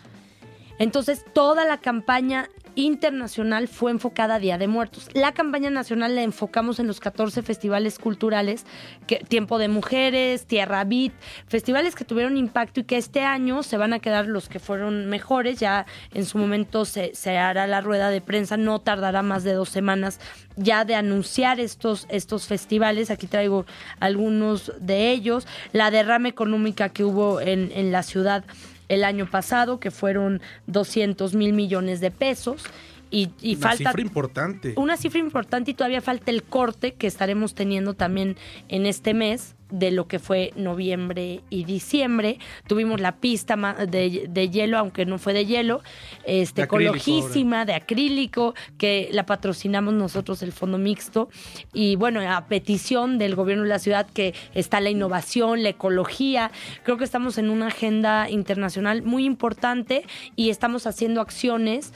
Entonces, 0.79 1.25
toda 1.33 1.65
la 1.65 1.79
campaña 1.79 2.49
internacional 2.77 3.69
fue 3.69 3.91
enfocada 3.91 4.35
a 4.35 4.39
Día 4.39 4.59
de 4.59 4.69
Muertos. 4.69 5.09
La 5.15 5.33
campaña 5.33 5.71
nacional 5.71 6.15
la 6.15 6.23
enfocamos 6.23 6.79
en 6.79 6.87
los 6.87 7.01
14 7.01 7.43
festivales 7.43 7.99
culturales, 7.99 8.67
que, 9.07 9.17
Tiempo 9.17 9.59
de 9.59 9.69
Mujeres, 9.69 10.47
Tierra 10.47 10.85
Beat, 10.85 11.13
festivales 11.49 11.95
que 11.95 12.05
tuvieron 12.05 12.37
impacto 12.37 12.81
y 12.81 12.85
que 12.85 12.99
este 12.99 13.23
año 13.23 13.63
se 13.63 13.79
van 13.79 13.95
a 13.95 13.99
quedar 13.99 14.27
los 14.27 14.49
que 14.49 14.61
fueron 14.61 15.07
mejores. 15.07 15.59
Ya 15.59 15.87
en 16.13 16.27
su 16.27 16.37
momento 16.37 16.85
se, 16.85 17.13
hará 17.39 17.67
la 17.67 17.81
rueda 17.81 18.11
de 18.11 18.21
prensa, 18.21 18.59
no 18.59 18.81
tardará 18.81 19.23
más 19.23 19.43
de 19.43 19.55
dos 19.55 19.71
semanas 19.71 20.21
ya 20.57 20.85
de 20.85 20.95
anunciar 20.95 21.61
estos, 21.61 22.07
estos 22.11 22.47
festivales. 22.47 23.11
Aquí 23.11 23.27
traigo 23.27 23.65
algunos 24.01 24.73
de 24.81 25.11
ellos. 25.11 25.47
La 25.73 25.91
derrama 25.91 26.29
económica 26.29 26.91
que 26.91 27.05
hubo 27.05 27.41
en, 27.41 27.73
en 27.75 27.91
la 27.91 28.03
ciudad 28.03 28.45
el 28.89 29.05
año 29.05 29.29
pasado, 29.29 29.81
que 29.81 29.91
fueron 29.91 30.41
200 30.69 31.35
mil 31.35 31.53
millones 31.53 32.01
de 32.01 32.11
pesos. 32.11 32.63
Y, 33.11 33.31
y 33.41 33.55
Una 33.57 33.69
falta 33.69 33.91
cifra 33.91 34.03
importante. 34.03 34.75
una 34.77 34.97
cifra 34.97 35.21
importante 35.21 35.71
y 35.71 35.75
todavía 35.75 36.01
falta 36.01 36.31
el 36.31 36.43
corte 36.43 36.95
que 36.95 37.07
estaremos 37.07 37.55
teniendo 37.55 37.95
también 37.95 38.37
en 38.69 38.87
este 38.87 39.15
mes 39.15 39.56
de 39.71 39.91
lo 39.91 40.07
que 40.09 40.19
fue 40.19 40.53
noviembre 40.57 41.41
y 41.51 41.65
diciembre. 41.65 42.39
Tuvimos 42.67 43.01
la 43.01 43.17
pista 43.17 43.57
de, 43.57 44.27
de 44.29 44.51
hielo, 44.51 44.79
aunque 44.79 45.07
no 45.07 45.19
fue 45.19 45.33
de 45.33 45.47
hielo, 45.47 45.83
este, 46.25 46.63
De 46.63 46.65
acrílico 46.65 46.97
ecolojísima, 46.97 47.65
de 47.65 47.75
acrílico, 47.75 48.55
que 48.79 49.09
la 49.13 49.27
patrocinamos 49.27 49.95
nosotros 49.95 50.43
el 50.43 50.53
Fondo 50.53 50.79
Mixto. 50.79 51.29
Y 51.73 51.97
bueno, 51.97 52.21
a 52.21 52.47
petición 52.47 53.19
del 53.19 53.35
gobierno 53.35 53.65
de 53.65 53.69
la 53.71 53.79
ciudad 53.79 54.07
que 54.13 54.35
está 54.55 54.81
la 54.81 54.91
innovación, 54.91 55.63
la 55.63 55.71
ecología. 55.71 56.51
Creo 56.85 56.97
que 56.97 57.05
estamos 57.05 57.39
en 57.39 57.51
una 57.51 57.69
agenda 57.69 58.31
internacional 58.31 59.03
muy 59.03 59.25
importante 59.25 60.05
y 60.37 60.51
estamos 60.51 60.87
haciendo 60.87 61.21
acciones 61.21 61.93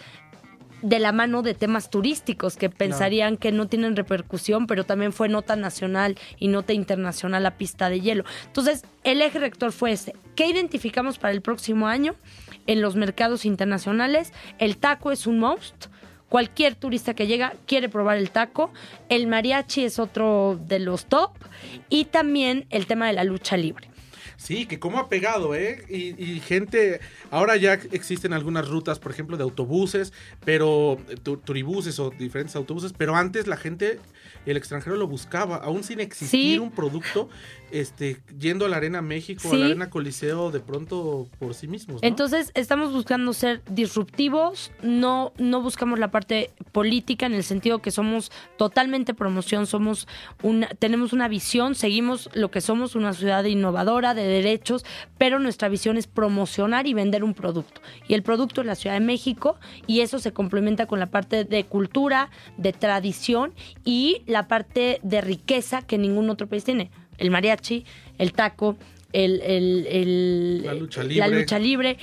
de 0.83 0.99
la 0.99 1.13
mano 1.13 1.43
de 1.43 1.55
temas 1.55 1.91
turísticos 1.91 2.57
que 2.57 2.71
pensarían 2.71 3.37
que 3.37 3.53
no 3.53 3.69
tienen 3.69 3.97
repercusión, 3.97 4.67
pero 4.67 4.85
también 4.85 5.13
fue 5.13 5.29
nota 5.29 5.57
nacional 5.57 6.17
y 6.39 6.49
nota 6.49 6.73
internacional 6.73 7.43
la 7.43 7.57
pista 7.57 7.91
de 7.91 8.01
hielo. 8.01 8.25
Entonces, 8.47 8.85
el 9.05 9.23
eje 9.23 9.39
rector 9.39 9.73
fue 9.73 9.93
ese. 9.93 10.15
¿Qué 10.35 10.47
identificamos 10.47 11.19
para 11.19 11.33
el 11.33 11.43
próximo 11.43 11.87
año 11.87 12.15
en 12.67 12.81
los 12.81 12.97
mercados 12.97 13.45
internacionales? 13.45 14.33
El 14.59 14.77
taco 14.77 15.13
es 15.13 15.27
un 15.27 15.39
must. 15.39 15.87
Cualquier 16.29 16.77
turista 16.77 17.15
que 17.15 17.27
llega 17.27 17.55
quiere 17.67 17.89
probar 17.89 18.17
el 18.17 18.31
taco. 18.31 18.71
El 19.09 19.27
mariachi 19.27 19.85
es 19.85 19.99
otro 19.99 20.59
de 20.69 20.79
los 20.79 21.07
top. 21.07 21.33
Y 21.89 22.07
también 22.07 22.67
el 22.71 22.87
tema 22.87 23.09
de 23.09 23.15
la 23.15 23.25
lucha 23.25 23.57
libre. 23.57 23.90
Sí, 24.43 24.65
que 24.65 24.79
cómo 24.79 24.99
ha 24.99 25.11
pegado, 25.11 25.55
¿eh? 25.55 25.85
Y, 25.91 26.15
y 26.23 26.41
gente, 26.41 27.01
ahora 27.31 27.57
ya 27.59 27.75
existen 27.75 28.33
algunas 28.33 28.67
rutas, 28.69 28.99
por 28.99 29.13
ejemplo, 29.13 29.37
de 29.37 29.43
autobuses, 29.43 30.15
pero 30.47 30.97
eh, 31.11 31.17
tu- 31.23 31.37
turibuses 31.37 31.99
o 31.99 32.09
diferentes 32.09 32.57
autobuses, 32.57 32.95
pero 32.97 33.17
antes 33.17 33.47
la 33.47 33.59
gente, 33.59 34.01
el 34.47 34.57
extranjero 34.57 34.97
lo 34.97 35.07
buscaba, 35.07 35.57
aún 35.57 35.85
sin 35.85 36.01
existir 36.01 36.55
Sí. 36.55 36.59
un 36.59 36.71
producto, 36.71 37.29
este, 37.73 38.21
yendo 38.39 38.67
a 38.67 38.69
la 38.69 38.77
Arena 38.77 39.03
México, 39.03 39.49
a 39.49 39.51
Sí. 39.51 39.57
la 39.59 39.67
Arena 39.67 39.91
Coliseo, 39.91 40.51
de 40.51 40.61
pronto 40.61 41.29
por 41.39 41.55
sí 41.55 41.69
mismos, 41.69 42.03
¿no? 42.03 42.09
Entonces, 42.09 42.51
estamos 42.55 42.93
buscando 42.93 43.33
ser 43.33 43.63
disruptivos, 43.71 44.73
no, 44.83 45.33
no 45.39 45.63
buscamos 45.63 45.99
la 45.99 46.11
parte 46.11 46.51
política 46.73 47.27
en 47.27 47.35
el 47.35 47.45
sentido 47.45 47.81
que 47.81 47.91
somos 47.91 48.31
totalmente 48.57 49.15
promoción, 49.15 49.67
somos 49.67 50.09
una, 50.43 50.69
tenemos 50.69 51.13
una 51.13 51.29
visión, 51.29 51.75
seguimos 51.75 52.29
lo 52.35 52.51
que 52.51 52.61
somos, 52.61 52.95
una 52.95 53.13
ciudad 53.13 53.45
innovadora 53.45 54.15
de 54.15 54.27
derechos, 54.27 54.85
pero 55.19 55.39
nuestra 55.39 55.69
visión 55.69 55.97
es 55.97 56.07
promocionar 56.07 56.87
y 56.87 56.95
vender 56.95 57.25
un 57.25 57.35
producto. 57.35 57.81
Y 58.09 58.15
el 58.15 58.23
producto 58.23 58.61
es 58.61 58.67
la 58.67 58.75
Ciudad 58.75 58.95
de 58.95 59.05
México, 59.05 59.57
y 59.87 60.01
eso 60.01 60.19
se 60.19 60.33
complementa 60.33 60.87
con 60.87 60.99
la 60.99 61.07
parte 61.07 61.45
de 61.45 61.65
cultura, 61.65 62.31
de 62.57 62.73
tradición 62.73 63.53
y 63.85 64.23
la 64.27 64.49
parte 64.49 65.01
de 65.03 65.21
riqueza 65.21 65.83
que 65.83 65.99
ningún 65.99 66.31
otro 66.31 66.47
país 66.49 66.65
tiene. 66.65 66.91
El 67.21 67.31
mariachi, 67.31 67.85
el 68.19 68.33
taco, 68.33 68.77
el, 69.13 69.41
el- 69.43 69.87
el- 69.89 70.63
La 70.65 70.75
lucha 70.75 71.03
la 71.03 71.09
libre. 71.29 71.41
lucha 71.41 71.59
libre, 71.59 71.97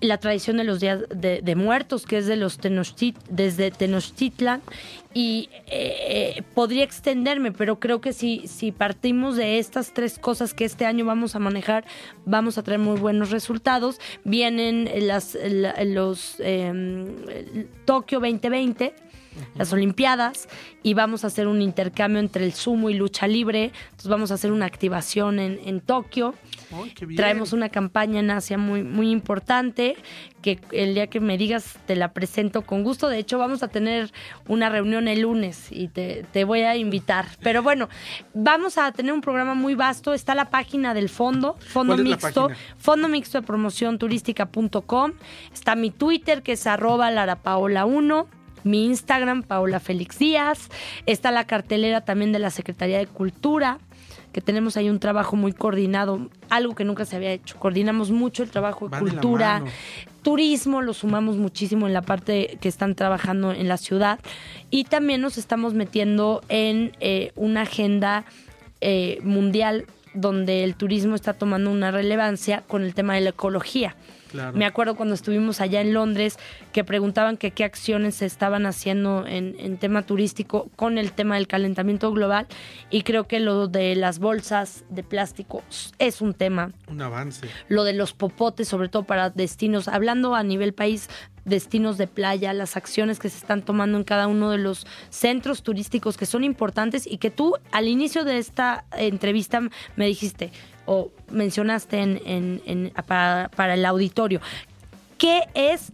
la 0.00 0.18
tradición 0.18 0.56
de 0.56 0.64
los 0.64 0.80
días 0.80 1.04
de, 1.14 1.42
de 1.42 1.54
muertos, 1.54 2.06
que 2.06 2.18
es 2.18 2.26
de 2.26 2.34
los 2.34 2.58
Tenochtit, 2.58 3.16
desde 3.30 3.70
Tenochtitlan, 3.70 4.60
y 5.14 5.48
eh, 5.68 6.34
eh, 6.38 6.42
podría 6.54 6.82
extenderme, 6.82 7.52
pero 7.52 7.78
creo 7.78 8.00
que 8.00 8.12
si, 8.12 8.48
si 8.48 8.72
partimos 8.72 9.36
de 9.36 9.58
estas 9.60 9.92
tres 9.94 10.18
cosas 10.18 10.54
que 10.54 10.64
este 10.64 10.86
año 10.86 11.04
vamos 11.04 11.36
a 11.36 11.38
manejar, 11.38 11.84
vamos 12.24 12.58
a 12.58 12.64
traer 12.64 12.80
muy 12.80 12.98
buenos 12.98 13.30
resultados. 13.30 14.00
Vienen 14.24 14.90
las, 15.06 15.36
la- 15.40 15.84
los 15.84 16.34
eh, 16.40 17.66
Tokio 17.84 18.18
2020 18.18 18.94
las 19.54 19.72
Olimpiadas 19.72 20.48
y 20.82 20.94
vamos 20.94 21.24
a 21.24 21.28
hacer 21.28 21.46
un 21.46 21.62
intercambio 21.62 22.20
entre 22.20 22.44
el 22.44 22.52
sumo 22.52 22.90
y 22.90 22.94
lucha 22.94 23.26
libre. 23.26 23.72
Entonces 23.84 24.08
vamos 24.08 24.30
a 24.30 24.34
hacer 24.34 24.52
una 24.52 24.66
activación 24.66 25.38
en, 25.38 25.60
en 25.64 25.80
Tokio. 25.80 26.34
Traemos 27.16 27.52
una 27.52 27.68
campaña 27.68 28.20
en 28.20 28.30
Asia 28.30 28.58
muy, 28.58 28.82
muy 28.82 29.10
importante 29.10 29.96
que 30.42 30.58
el 30.72 30.94
día 30.94 31.06
que 31.06 31.20
me 31.20 31.38
digas 31.38 31.78
te 31.86 31.96
la 31.96 32.12
presento 32.12 32.62
con 32.62 32.82
gusto. 32.82 33.08
De 33.08 33.18
hecho, 33.18 33.38
vamos 33.38 33.62
a 33.62 33.68
tener 33.68 34.12
una 34.48 34.68
reunión 34.68 35.08
el 35.08 35.20
lunes 35.20 35.68
y 35.70 35.88
te, 35.88 36.24
te 36.32 36.44
voy 36.44 36.62
a 36.62 36.76
invitar. 36.76 37.26
Pero 37.42 37.62
bueno, 37.62 37.88
vamos 38.34 38.78
a 38.78 38.90
tener 38.92 39.12
un 39.12 39.20
programa 39.20 39.54
muy 39.54 39.74
vasto. 39.74 40.14
Está 40.14 40.34
la 40.34 40.50
página 40.50 40.94
del 40.94 41.08
fondo, 41.08 41.56
Fondo 41.60 41.94
¿Cuál 41.94 42.06
es 42.06 42.10
la 42.10 42.16
Mixto? 42.16 42.50
Fondo 42.78 43.08
Mixto 43.08 43.40
de 43.40 43.46
Promoción 43.46 43.98
Turística.com. 43.98 45.12
Está 45.52 45.76
mi 45.76 45.90
Twitter, 45.90 46.42
que 46.42 46.52
es 46.52 46.66
arroba 46.66 47.10
larapaola1. 47.10 48.26
Mi 48.64 48.84
Instagram, 48.86 49.42
Paola 49.42 49.80
Félix 49.80 50.18
Díaz. 50.18 50.68
Está 51.06 51.30
la 51.30 51.46
cartelera 51.46 52.02
también 52.02 52.32
de 52.32 52.38
la 52.38 52.50
Secretaría 52.50 52.98
de 52.98 53.06
Cultura, 53.06 53.78
que 54.32 54.40
tenemos 54.40 54.76
ahí 54.76 54.88
un 54.88 54.98
trabajo 54.98 55.36
muy 55.36 55.52
coordinado, 55.52 56.28
algo 56.48 56.74
que 56.74 56.84
nunca 56.84 57.04
se 57.04 57.16
había 57.16 57.32
hecho. 57.32 57.58
Coordinamos 57.58 58.10
mucho 58.10 58.42
el 58.42 58.50
trabajo 58.50 58.86
de 58.86 58.92
Van 58.92 59.00
cultura, 59.00 59.62
turismo, 60.22 60.80
lo 60.82 60.94
sumamos 60.94 61.36
muchísimo 61.36 61.86
en 61.86 61.92
la 61.92 62.02
parte 62.02 62.58
que 62.60 62.68
están 62.68 62.94
trabajando 62.94 63.52
en 63.52 63.68
la 63.68 63.76
ciudad. 63.76 64.20
Y 64.70 64.84
también 64.84 65.20
nos 65.20 65.38
estamos 65.38 65.74
metiendo 65.74 66.42
en 66.48 66.92
eh, 67.00 67.32
una 67.36 67.62
agenda 67.62 68.24
eh, 68.80 69.20
mundial 69.22 69.86
donde 70.14 70.64
el 70.64 70.74
turismo 70.74 71.14
está 71.14 71.32
tomando 71.34 71.70
una 71.70 71.90
relevancia 71.90 72.62
con 72.66 72.82
el 72.82 72.94
tema 72.94 73.14
de 73.14 73.22
la 73.22 73.30
ecología. 73.30 73.96
Claro. 74.32 74.56
Me 74.56 74.64
acuerdo 74.64 74.96
cuando 74.96 75.14
estuvimos 75.14 75.60
allá 75.60 75.80
en 75.80 75.94
Londres 75.94 76.38
que 76.72 76.82
preguntaban 76.84 77.36
que 77.36 77.52
qué 77.52 77.64
acciones 77.64 78.16
se 78.16 78.26
estaban 78.26 78.66
haciendo 78.66 79.26
en, 79.26 79.54
en 79.58 79.76
tema 79.76 80.02
turístico 80.02 80.70
con 80.74 80.98
el 80.98 81.12
tema 81.12 81.36
del 81.36 81.46
calentamiento 81.46 82.10
global 82.12 82.46
y 82.90 83.02
creo 83.02 83.28
que 83.28 83.38
lo 83.40 83.68
de 83.68 83.94
las 83.94 84.18
bolsas 84.18 84.84
de 84.88 85.02
plástico 85.02 85.62
es 85.98 86.20
un 86.20 86.34
tema 86.34 86.72
Un 86.88 87.02
avance. 87.02 87.46
lo 87.68 87.84
de 87.84 87.92
los 87.92 88.12
popotes, 88.14 88.68
sobre 88.68 88.88
todo 88.88 89.04
para 89.04 89.30
destinos, 89.30 89.86
hablando 89.86 90.34
a 90.34 90.42
nivel 90.42 90.72
país, 90.72 91.08
destinos 91.44 91.98
de 91.98 92.06
playa, 92.06 92.52
las 92.52 92.76
acciones 92.76 93.18
que 93.18 93.28
se 93.28 93.38
están 93.38 93.62
tomando 93.62 93.98
en 93.98 94.04
cada 94.04 94.26
uno 94.28 94.50
de 94.50 94.58
los 94.58 94.86
centros 95.10 95.62
turísticos 95.62 96.16
que 96.16 96.26
son 96.26 96.44
importantes 96.44 97.06
y 97.06 97.18
que 97.18 97.30
tú 97.30 97.54
al 97.72 97.88
inicio 97.88 98.24
de 98.24 98.38
esta 98.38 98.84
entrevista 98.96 99.60
me 99.96 100.06
dijiste 100.06 100.52
o 100.86 101.10
mencionaste 101.30 101.98
en, 101.98 102.20
en- 102.24 102.62
en- 102.66 102.92
para, 103.06 103.50
para 103.56 103.74
el 103.74 103.84
auditorio. 103.84 104.40
¿Qué 105.18 105.42
es 105.54 105.92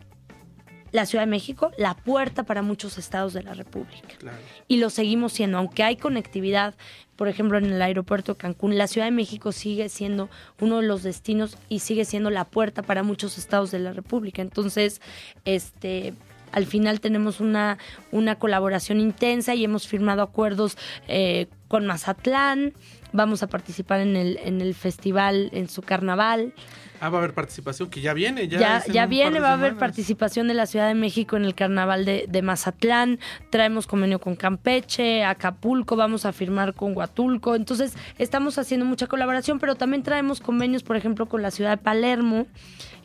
la 0.92 1.06
Ciudad 1.06 1.24
de 1.24 1.30
México? 1.30 1.70
La 1.78 1.94
puerta 1.94 2.44
para 2.44 2.62
muchos 2.62 2.98
estados 2.98 3.32
de 3.32 3.42
la 3.42 3.54
República 3.54 4.08
Claro. 4.18 4.38
y 4.68 4.78
lo 4.78 4.90
seguimos 4.90 5.32
siendo. 5.32 5.58
Aunque 5.58 5.82
hay 5.82 5.96
conectividad, 5.96 6.74
por 7.16 7.28
ejemplo, 7.28 7.58
en 7.58 7.66
el 7.66 7.82
aeropuerto 7.82 8.34
de 8.34 8.38
Cancún, 8.38 8.78
la 8.78 8.86
Ciudad 8.86 9.06
de 9.06 9.10
México 9.12 9.52
sigue 9.52 9.88
siendo 9.88 10.28
uno 10.60 10.80
de 10.80 10.86
los 10.86 11.02
destinos 11.02 11.58
y 11.68 11.80
sigue 11.80 12.04
siendo 12.04 12.30
la 12.30 12.44
puerta 12.44 12.82
para 12.82 13.02
muchos 13.02 13.38
estados 13.38 13.70
de 13.70 13.78
la 13.80 13.92
República. 13.92 14.42
Entonces, 14.42 15.00
este. 15.44 16.14
Al 16.50 16.64
final 16.64 17.00
tenemos 17.00 17.40
una, 17.40 17.76
una 18.10 18.36
colaboración 18.36 19.00
intensa 19.00 19.54
y 19.54 19.64
hemos 19.64 19.86
firmado 19.86 20.22
acuerdos 20.22 20.78
eh, 21.06 21.46
con 21.68 21.84
Mazatlán. 21.84 22.72
Vamos 23.12 23.42
a 23.42 23.48
participar 23.48 24.00
en 24.00 24.16
el, 24.16 24.38
en 24.42 24.62
el 24.62 24.74
festival, 24.74 25.50
en 25.52 25.68
su 25.68 25.82
carnaval. 25.82 26.54
Ah, 27.00 27.10
va 27.10 27.18
a 27.18 27.20
haber 27.20 27.34
participación, 27.34 27.90
que 27.90 28.00
ya 28.00 28.12
viene. 28.14 28.48
Ya, 28.48 28.58
Ya, 28.58 28.92
ya 28.92 29.06
viene, 29.06 29.40
va 29.40 29.50
a 29.50 29.52
haber 29.54 29.76
participación 29.76 30.48
de 30.48 30.54
la 30.54 30.66
Ciudad 30.66 30.88
de 30.88 30.94
México 30.94 31.36
en 31.36 31.44
el 31.44 31.54
carnaval 31.54 32.04
de, 32.04 32.26
de 32.28 32.42
Mazatlán, 32.42 33.18
traemos 33.50 33.86
convenio 33.86 34.18
con 34.20 34.36
Campeche, 34.36 35.24
Acapulco, 35.24 35.96
vamos 35.96 36.24
a 36.24 36.32
firmar 36.32 36.74
con 36.74 36.96
Huatulco, 36.96 37.54
entonces 37.54 37.94
estamos 38.18 38.58
haciendo 38.58 38.86
mucha 38.86 39.06
colaboración, 39.06 39.58
pero 39.58 39.74
también 39.76 40.02
traemos 40.02 40.40
convenios, 40.40 40.82
por 40.82 40.96
ejemplo, 40.96 41.26
con 41.26 41.42
la 41.42 41.50
ciudad 41.50 41.70
de 41.70 41.76
Palermo, 41.76 42.46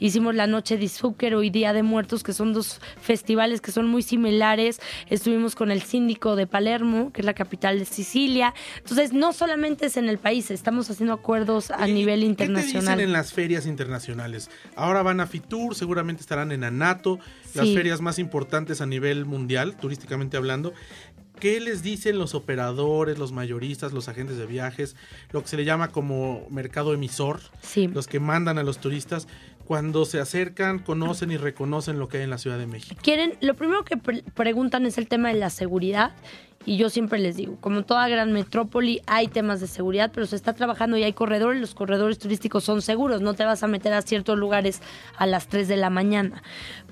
hicimos 0.05 0.35
la 0.35 0.47
Noche 0.47 0.77
de 0.77 0.89
Zúquero 0.89 1.43
y 1.43 1.49
Día 1.49 1.71
de 1.73 1.81
Muertos, 1.81 2.23
que 2.23 2.33
son 2.33 2.51
dos 2.53 2.81
festivales 3.01 3.61
que 3.61 3.71
son 3.71 3.87
muy 3.87 4.01
similares, 4.03 4.79
estuvimos 5.09 5.55
con 5.55 5.71
el 5.71 5.81
síndico 5.81 6.35
de 6.35 6.45
Palermo, 6.45 7.11
que 7.13 7.21
es 7.21 7.25
la 7.25 7.33
capital 7.33 7.79
de 7.79 7.85
Sicilia, 7.85 8.53
entonces 8.77 9.13
no 9.13 9.31
solamente 9.33 9.85
es 9.85 9.97
en 9.97 10.09
el 10.09 10.17
país, 10.17 10.51
estamos 10.51 10.89
haciendo 10.89 11.13
acuerdos 11.13 11.71
a 11.71 11.87
¿Y 11.87 11.93
nivel 11.93 12.19
¿Qué 12.19 12.25
te 12.25 12.29
internacional. 12.43 12.81
dicen 12.95 12.99
en 12.99 13.13
las 13.13 13.31
ferias 13.33 13.65
internacionales? 13.65 14.49
Ahora 14.75 15.01
van 15.03 15.19
a 15.21 15.27
Fitur, 15.27 15.73
seguramente 15.75 16.21
estarán 16.21 16.51
en 16.51 16.63
Anato, 16.63 17.19
las 17.53 17.67
Sí. 17.67 17.73
ferias 17.75 18.01
más 18.01 18.19
importantes 18.19 18.81
a 18.81 18.85
nivel 18.85 19.25
mundial, 19.25 19.77
turísticamente 19.77 20.35
hablando. 20.37 20.73
¿Qué 21.39 21.59
les 21.59 21.81
dicen 21.81 22.19
los 22.19 22.35
operadores, 22.35 23.17
los 23.17 23.31
mayoristas, 23.31 23.91
los 23.91 24.07
agentes 24.07 24.37
de 24.37 24.45
viajes, 24.45 24.95
lo 25.31 25.41
que 25.41 25.47
se 25.49 25.57
le 25.57 25.65
llama 25.65 25.87
como 25.89 26.47
mercado 26.49 26.93
emisor, 26.93 27.41
Sí. 27.61 27.87
los 27.87 28.07
que 28.07 28.19
mandan 28.19 28.59
a 28.59 28.63
los 28.63 28.77
turistas, 28.77 29.27
cuando 29.65 30.05
se 30.05 30.19
acercan, 30.19 30.79
conocen 30.79 31.31
y 31.31 31.37
reconocen 31.37 31.99
lo 31.99 32.07
que 32.07 32.17
hay 32.17 32.23
en 32.23 32.29
la 32.29 32.37
Ciudad 32.37 32.57
de 32.57 32.67
México? 32.67 32.99
quieren, 33.01 33.33
lo 33.41 33.53
primero 33.53 33.83
que 33.85 33.97
pre- 33.97 34.23
preguntan 34.33 34.85
es 34.85 34.97
el 34.97 35.07
tema 35.07 35.29
de 35.29 35.35
la 35.35 35.49
seguridad. 35.49 36.11
Y 36.65 36.77
yo 36.77 36.89
siempre 36.89 37.19
les 37.19 37.35
digo, 37.35 37.57
como 37.59 37.83
toda 37.83 38.07
gran 38.07 38.31
metrópoli 38.31 39.01
hay 39.05 39.27
temas 39.27 39.59
de 39.59 39.67
seguridad, 39.67 40.11
pero 40.13 40.25
se 40.25 40.37
está 40.37 40.53
trabajando 40.53 40.95
y 40.95 41.03
hay 41.03 41.11
corredores, 41.11 41.59
los 41.59 41.75
corredores 41.75 42.19
turísticos 42.19 42.63
son 42.63 42.81
seguros, 42.81 43.21
no 43.21 43.33
te 43.33 43.43
vas 43.43 43.63
a 43.63 43.67
meter 43.67 43.91
a 43.91 44.01
ciertos 44.01 44.37
lugares 44.37 44.81
a 45.17 45.25
las 45.25 45.47
3 45.47 45.67
de 45.67 45.75
la 45.75 45.89
mañana, 45.89 46.41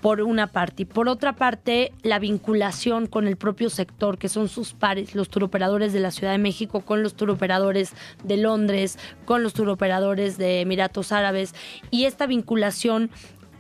por 0.02 0.22
una 0.22 0.48
parte. 0.48 0.84
Y 0.84 0.86
por 0.86 1.08
otra 1.08 1.34
parte, 1.34 1.94
la 2.04 2.20
vinculación 2.20 3.08
con 3.08 3.28
el 3.28 3.38
propio 3.38 3.70
sector, 3.70 4.18
que 4.18 4.28
son 4.28 4.50
sus 4.50 4.74
pares, 4.74 5.16
los 5.16 5.30
turoperadores 5.30 5.94
de 5.94 6.02
la 6.02 6.12
Ciudad 6.12 6.34
de 6.34 6.38
México, 6.38 6.82
con 6.82 7.02
los 7.02 7.14
turoperadores 7.14 7.94
de 8.26 8.38
Londres, 8.38 9.00
con 9.24 9.42
los 9.42 9.54
turoperadores 9.54 10.38
de 10.38 10.62
Emiratos 10.62 11.14
Árabes, 11.14 11.56
y 11.92 12.06
esta 12.06 12.28
vinculación 12.28 13.10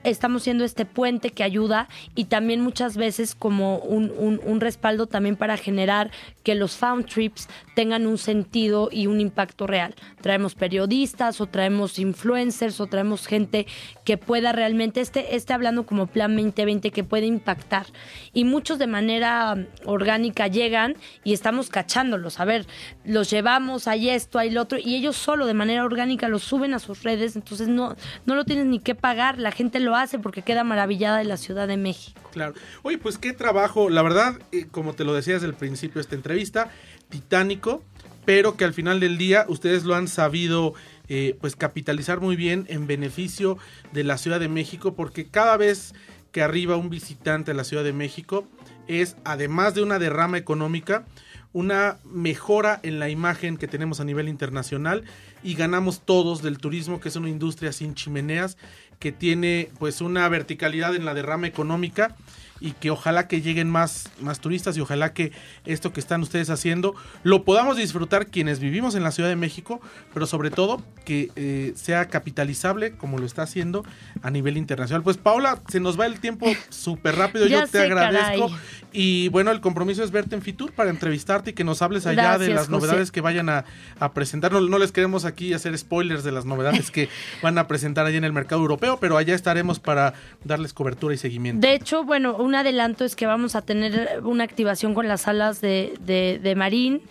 estamos 0.03 0.43
siendo 0.43 0.63
este 0.63 0.85
puente 0.85 1.31
que 1.31 1.43
ayuda 1.43 1.87
y 2.15 2.25
también 2.25 2.61
muchas 2.61 2.97
veces 2.97 3.35
como 3.35 3.77
un, 3.79 4.11
un- 4.17 4.61
respaldo 4.61 5.07
también 5.07 5.35
para 5.37 5.57
generar 5.57 6.11
que 6.43 6.53
los 6.55 6.75
found 6.77 7.05
trips 7.07 7.47
tengan 7.75 8.05
un 8.05 8.17
sentido 8.17 8.89
y 8.91 9.07
un 9.07 9.19
impacto 9.19 9.65
real. 9.65 9.95
Traemos 10.21 10.53
periodistas 10.55 11.41
o 11.41 11.47
traemos 11.47 11.97
influencers 11.97 12.79
o 12.79 12.85
traemos 12.87 13.25
gente 13.25 13.65
que 14.05 14.17
pueda 14.17 14.51
realmente, 14.51 15.01
este, 15.01 15.35
este 15.35 15.53
hablando 15.53 15.85
como 15.85 16.07
Plan 16.07 16.35
2020, 16.35 16.91
que 16.91 17.03
puede 17.03 17.25
impactar. 17.25 17.87
Y 18.33 18.43
muchos 18.43 18.77
de 18.77 18.87
manera 18.87 19.57
orgánica 19.85 20.47
llegan 20.47 20.95
y 21.23 21.33
estamos 21.33 21.69
cachándolos. 21.69 22.39
A 22.39 22.45
ver, 22.45 22.67
los 23.03 23.29
llevamos, 23.31 23.87
hay 23.87 24.09
esto, 24.09 24.37
hay 24.37 24.51
lo 24.51 24.61
otro, 24.61 24.77
y 24.77 24.95
ellos 24.95 25.15
solo 25.15 25.45
de 25.45 25.53
manera 25.53 25.83
orgánica 25.83 26.27
los 26.29 26.43
suben 26.43 26.73
a 26.73 26.79
sus 26.79 27.03
redes, 27.03 27.35
entonces 27.35 27.67
no, 27.67 27.95
no 28.25 28.35
lo 28.35 28.45
tienes 28.45 28.65
ni 28.65 28.79
que 28.79 28.95
pagar, 28.95 29.39
la 29.39 29.51
gente 29.51 29.79
lo 29.79 29.90
hace 29.95 30.19
porque 30.19 30.41
queda 30.41 30.63
maravillada 30.63 31.17
de 31.17 31.25
la 31.25 31.37
Ciudad 31.37 31.67
de 31.67 31.77
México. 31.77 32.21
Claro. 32.31 32.53
Oye, 32.83 32.97
pues 32.97 33.17
qué 33.17 33.33
trabajo, 33.33 33.89
la 33.89 34.01
verdad, 34.01 34.39
eh, 34.51 34.67
como 34.69 34.93
te 34.93 35.03
lo 35.03 35.13
decía 35.13 35.35
desde 35.35 35.47
el 35.47 35.53
principio 35.53 35.95
de 35.95 36.01
esta 36.01 36.15
entrevista, 36.15 36.69
titánico, 37.09 37.83
pero 38.25 38.55
que 38.55 38.65
al 38.65 38.73
final 38.73 38.99
del 38.99 39.17
día 39.17 39.45
ustedes 39.47 39.83
lo 39.83 39.95
han 39.95 40.07
sabido 40.07 40.73
eh, 41.07 41.37
pues 41.41 41.55
capitalizar 41.55 42.21
muy 42.21 42.35
bien 42.35 42.65
en 42.69 42.87
beneficio 42.87 43.57
de 43.91 44.03
la 44.03 44.17
Ciudad 44.17 44.39
de 44.39 44.47
México, 44.47 44.95
porque 44.95 45.27
cada 45.27 45.57
vez 45.57 45.93
que 46.31 46.41
arriba 46.41 46.77
un 46.77 46.89
visitante 46.89 47.51
a 47.51 47.53
la 47.53 47.63
Ciudad 47.63 47.83
de 47.83 47.93
México 47.93 48.47
es, 48.87 49.17
además 49.25 49.75
de 49.75 49.83
una 49.83 49.99
derrama 49.99 50.37
económica, 50.37 51.05
una 51.53 51.97
mejora 52.05 52.79
en 52.83 52.99
la 52.99 53.09
imagen 53.09 53.57
que 53.57 53.67
tenemos 53.67 53.99
a 53.99 54.05
nivel 54.05 54.29
internacional 54.29 55.03
y 55.43 55.55
ganamos 55.55 56.01
todos 56.05 56.41
del 56.41 56.57
turismo, 56.57 56.99
que 56.99 57.09
es 57.09 57.15
una 57.15 57.29
industria 57.29 57.73
sin 57.73 57.93
chimeneas, 57.93 58.57
que 59.01 59.11
tiene 59.11 59.69
pues 59.79 59.99
una 59.99 60.29
verticalidad 60.29 60.95
en 60.95 61.03
la 61.03 61.15
derrama 61.15 61.47
económica 61.47 62.15
y 62.61 62.71
que 62.73 62.91
ojalá 62.91 63.27
que 63.27 63.41
lleguen 63.41 63.69
más, 63.69 64.09
más 64.21 64.39
turistas 64.39 64.77
y 64.77 64.81
ojalá 64.81 65.13
que 65.13 65.31
esto 65.65 65.91
que 65.91 65.99
están 65.99 66.21
ustedes 66.21 66.49
haciendo 66.49 66.95
lo 67.23 67.43
podamos 67.43 67.75
disfrutar 67.75 68.27
quienes 68.27 68.59
vivimos 68.59 68.95
en 68.95 69.03
la 69.03 69.11
Ciudad 69.11 69.29
de 69.29 69.35
México, 69.35 69.81
pero 70.13 70.27
sobre 70.27 70.51
todo 70.51 70.81
que 71.03 71.31
eh, 71.35 71.73
sea 71.75 72.05
capitalizable 72.05 72.91
como 72.91 73.17
lo 73.17 73.25
está 73.25 73.41
haciendo 73.41 73.83
a 74.21 74.29
nivel 74.29 74.57
internacional. 74.57 75.01
Pues 75.03 75.17
Paula, 75.17 75.59
se 75.67 75.79
nos 75.79 75.99
va 75.99 76.05
el 76.05 76.19
tiempo 76.19 76.45
súper 76.69 77.15
rápido, 77.15 77.47
yo 77.47 77.67
te 77.67 77.79
agradezco 77.81 78.51
y 78.93 79.29
bueno, 79.29 79.51
el 79.51 79.61
compromiso 79.61 80.03
es 80.03 80.11
verte 80.11 80.35
en 80.35 80.41
Fitur 80.41 80.73
para 80.73 80.89
entrevistarte 80.89 81.51
y 81.51 81.53
que 81.53 81.63
nos 81.63 81.81
hables 81.81 82.05
allá 82.05 82.37
de 82.37 82.49
las 82.49 82.69
novedades 82.69 83.11
que 83.11 83.21
vayan 83.21 83.49
a, 83.49 83.65
presentar. 84.13 84.51
No, 84.51 84.61
no, 84.61 84.77
les 84.77 84.91
queremos 84.91 85.25
aquí 85.25 85.53
hacer 85.53 85.77
spoilers 85.77 86.23
de 86.23 86.31
las 86.31 86.45
novedades 86.45 86.91
que 86.91 87.09
van 87.41 87.57
a 87.57 87.67
presentar 87.67 88.05
allá 88.05 88.17
en 88.17 88.25
el 88.25 88.33
mercado 88.33 88.61
europeo, 88.61 88.97
pero 88.99 89.17
allá 89.17 89.33
estaremos 89.33 89.79
para 89.79 90.13
darles 90.43 90.73
cobertura 90.73 91.13
y 91.13 91.17
seguimiento. 91.17 91.65
De 91.65 91.73
hecho, 91.73 92.03
bueno, 92.03 92.35
un 92.35 92.50
adelanto 92.55 93.05
es 93.05 93.15
que 93.15 93.25
vamos 93.25 93.55
a 93.55 93.61
tener 93.61 94.21
una 94.23 94.43
activación 94.43 94.93
con 94.93 95.07
las 95.07 95.21
salas 95.21 95.61
de, 95.61 95.93
de, 96.01 96.39
de 96.41 96.55
Marín 96.55 97.01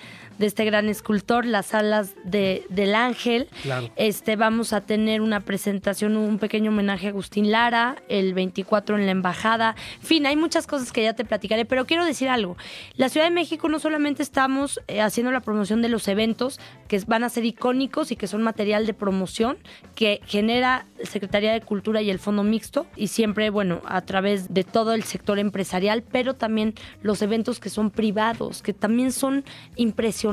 de 0.41 0.47
este 0.47 0.65
gran 0.65 0.89
escultor, 0.89 1.45
las 1.45 1.67
salas 1.67 2.15
de, 2.25 2.65
del 2.71 2.95
Ángel. 2.95 3.49
Este, 3.97 4.37
vamos 4.37 4.73
a 4.73 4.81
tener 4.81 5.21
una 5.21 5.41
presentación, 5.41 6.17
un 6.17 6.39
pequeño 6.39 6.71
homenaje 6.71 7.09
a 7.09 7.11
Agustín 7.11 7.51
Lara, 7.51 7.97
el 8.09 8.33
24 8.33 8.97
en 8.97 9.05
la 9.05 9.13
Embajada. 9.13 9.77
En 10.01 10.07
fin, 10.07 10.25
hay 10.25 10.37
muchas 10.37 10.67
cosas 10.67 10.93
que 10.93 11.03
ya 11.03 11.13
te 11.13 11.27
platicaré, 11.27 11.67
pero 11.67 11.85
quiero 11.85 12.07
decir 12.07 12.31
algo. 12.31 12.57
La 12.97 13.11
Ciudad 13.11 13.27
de 13.27 13.35
México 13.35 13.69
no 13.69 13.79
solamente 13.79 14.23
estamos 14.23 14.81
eh, 14.89 15.03
haciendo 15.03 15.31
la 15.31 15.41
promoción 15.41 15.83
de 15.83 15.91
los 15.91 16.09
eventos, 16.09 16.59
que 16.89 16.99
van 17.07 17.23
a 17.23 17.29
ser 17.29 17.45
icónicos 17.45 18.11
y 18.11 18.17
que 18.17 18.27
son 18.27 18.43
material 18.43 18.87
de 18.87 18.95
promoción, 18.95 19.59
que 19.95 20.23
genera 20.25 20.87
Secretaría 21.03 21.53
de 21.53 21.61
Cultura 21.61 22.01
y 22.01 22.09
el 22.09 22.19
Fondo 22.19 22.45
Mixto, 22.45 22.87
y 22.97 23.09
siempre, 23.09 23.51
bueno, 23.51 23.83
a 23.85 24.01
través 24.01 24.55
de 24.55 24.65
todo 24.65 24.95
el 24.95 25.03
sector 25.05 25.39
empresarial, 25.39 26.03
pero 26.03 26.33
también 26.33 26.73
los 27.03 27.21
eventos 27.21 27.61
que 27.61 27.69
son 27.69 27.91
privados, 27.91 28.63
que 28.63 28.73
también 28.73 29.13
son 29.13 29.45
impresionantes 29.77 30.30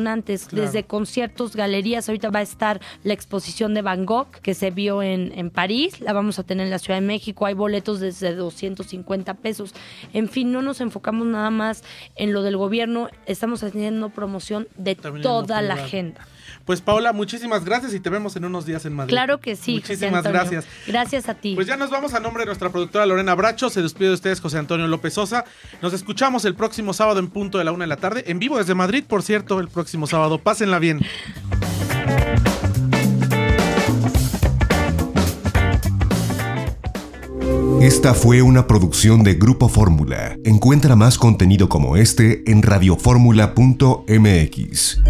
desde 0.51 0.83
conciertos, 0.83 1.55
galerías. 1.55 2.07
Ahorita 2.10 2.29
va 2.29 2.39
a 2.39 2.43
estar 2.43 2.81
la 3.03 3.13
exposición 3.13 3.73
de 3.73 3.81
Van 3.81 4.05
Gogh 4.05 4.29
que 4.41 4.53
se 4.53 4.71
vio 4.71 5.01
en, 5.01 5.31
en 5.38 5.49
París, 5.49 5.99
la 6.01 6.13
vamos 6.13 6.39
a 6.39 6.43
tener 6.43 6.65
en 6.65 6.71
la 6.71 6.79
Ciudad 6.79 6.99
de 6.99 7.05
México. 7.05 7.45
Hay 7.45 7.53
boletos 7.53 7.99
desde 7.99 8.36
250 8.36 9.33
pesos. 9.36 9.73
En 10.13 10.29
fin, 10.29 10.51
no 10.51 10.62
nos 10.62 10.81
enfocamos 10.81 11.27
nada 11.27 11.49
más 11.49 11.83
en 12.15 12.33
lo 12.33 12.41
del 12.41 12.57
gobierno, 12.57 13.10
estamos 13.25 13.63
haciendo 13.63 14.10
promoción 14.10 14.67
de 14.77 14.95
toda 14.95 15.62
la 15.62 15.75
agenda. 15.75 16.27
Pues 16.65 16.81
Paola, 16.81 17.13
muchísimas 17.13 17.65
gracias 17.65 17.93
y 17.93 17.99
te 17.99 18.10
vemos 18.10 18.36
en 18.36 18.45
unos 18.45 18.65
días 18.65 18.86
en 18.86 18.93
Madrid. 18.93 19.12
Claro 19.12 19.39
que 19.39 19.55
sí. 19.55 19.75
Muchísimas 19.75 20.23
gracias. 20.23 20.65
Gracias 20.86 21.29
a 21.29 21.36
ti. 21.36 21.55
Pues 21.55 21.67
ya 21.67 21.77
nos 21.77 21.89
vamos 21.89 22.13
a 22.13 22.19
nombre 22.19 22.41
de 22.41 22.47
nuestra 22.47 22.69
productora 22.69 23.05
Lorena 23.05 23.36
Bracho. 23.36 23.69
Se 23.69 23.81
despide 23.81 24.10
de 24.10 24.15
ustedes 24.15 24.39
José 24.39 24.57
Antonio 24.57 24.88
López 24.88 25.13
Sosa. 25.13 25.45
Nos 25.81 25.93
escuchamos 25.93 26.45
el 26.45 26.55
próximo 26.55 26.93
sábado 26.93 27.19
en 27.19 27.27
punto 27.27 27.57
de 27.57 27.63
la 27.63 27.71
una 27.71 27.86
de 27.86 27.89
la 27.89 27.97
tarde. 27.97 28.23
En 28.27 28.39
vivo 28.39 28.57
desde 28.57 28.75
Madrid, 28.75 29.03
por 29.07 29.23
cierto, 29.23 29.60
el 29.60 29.67
próximo 29.67 30.07
sábado. 30.07 30.39
Pásenla 30.39 30.79
bien. 30.79 30.99
Esta 37.81 38.13
fue 38.15 38.41
una 38.41 38.65
producción 38.65 39.23
de 39.23 39.36
Grupo 39.36 39.69
Fórmula. 39.69 40.36
Encuentra 40.43 40.95
más 40.95 41.19
contenido 41.19 41.69
como 41.69 41.95
este 41.95 42.49
en 42.49 42.63
radioformula.mx. 42.63 45.01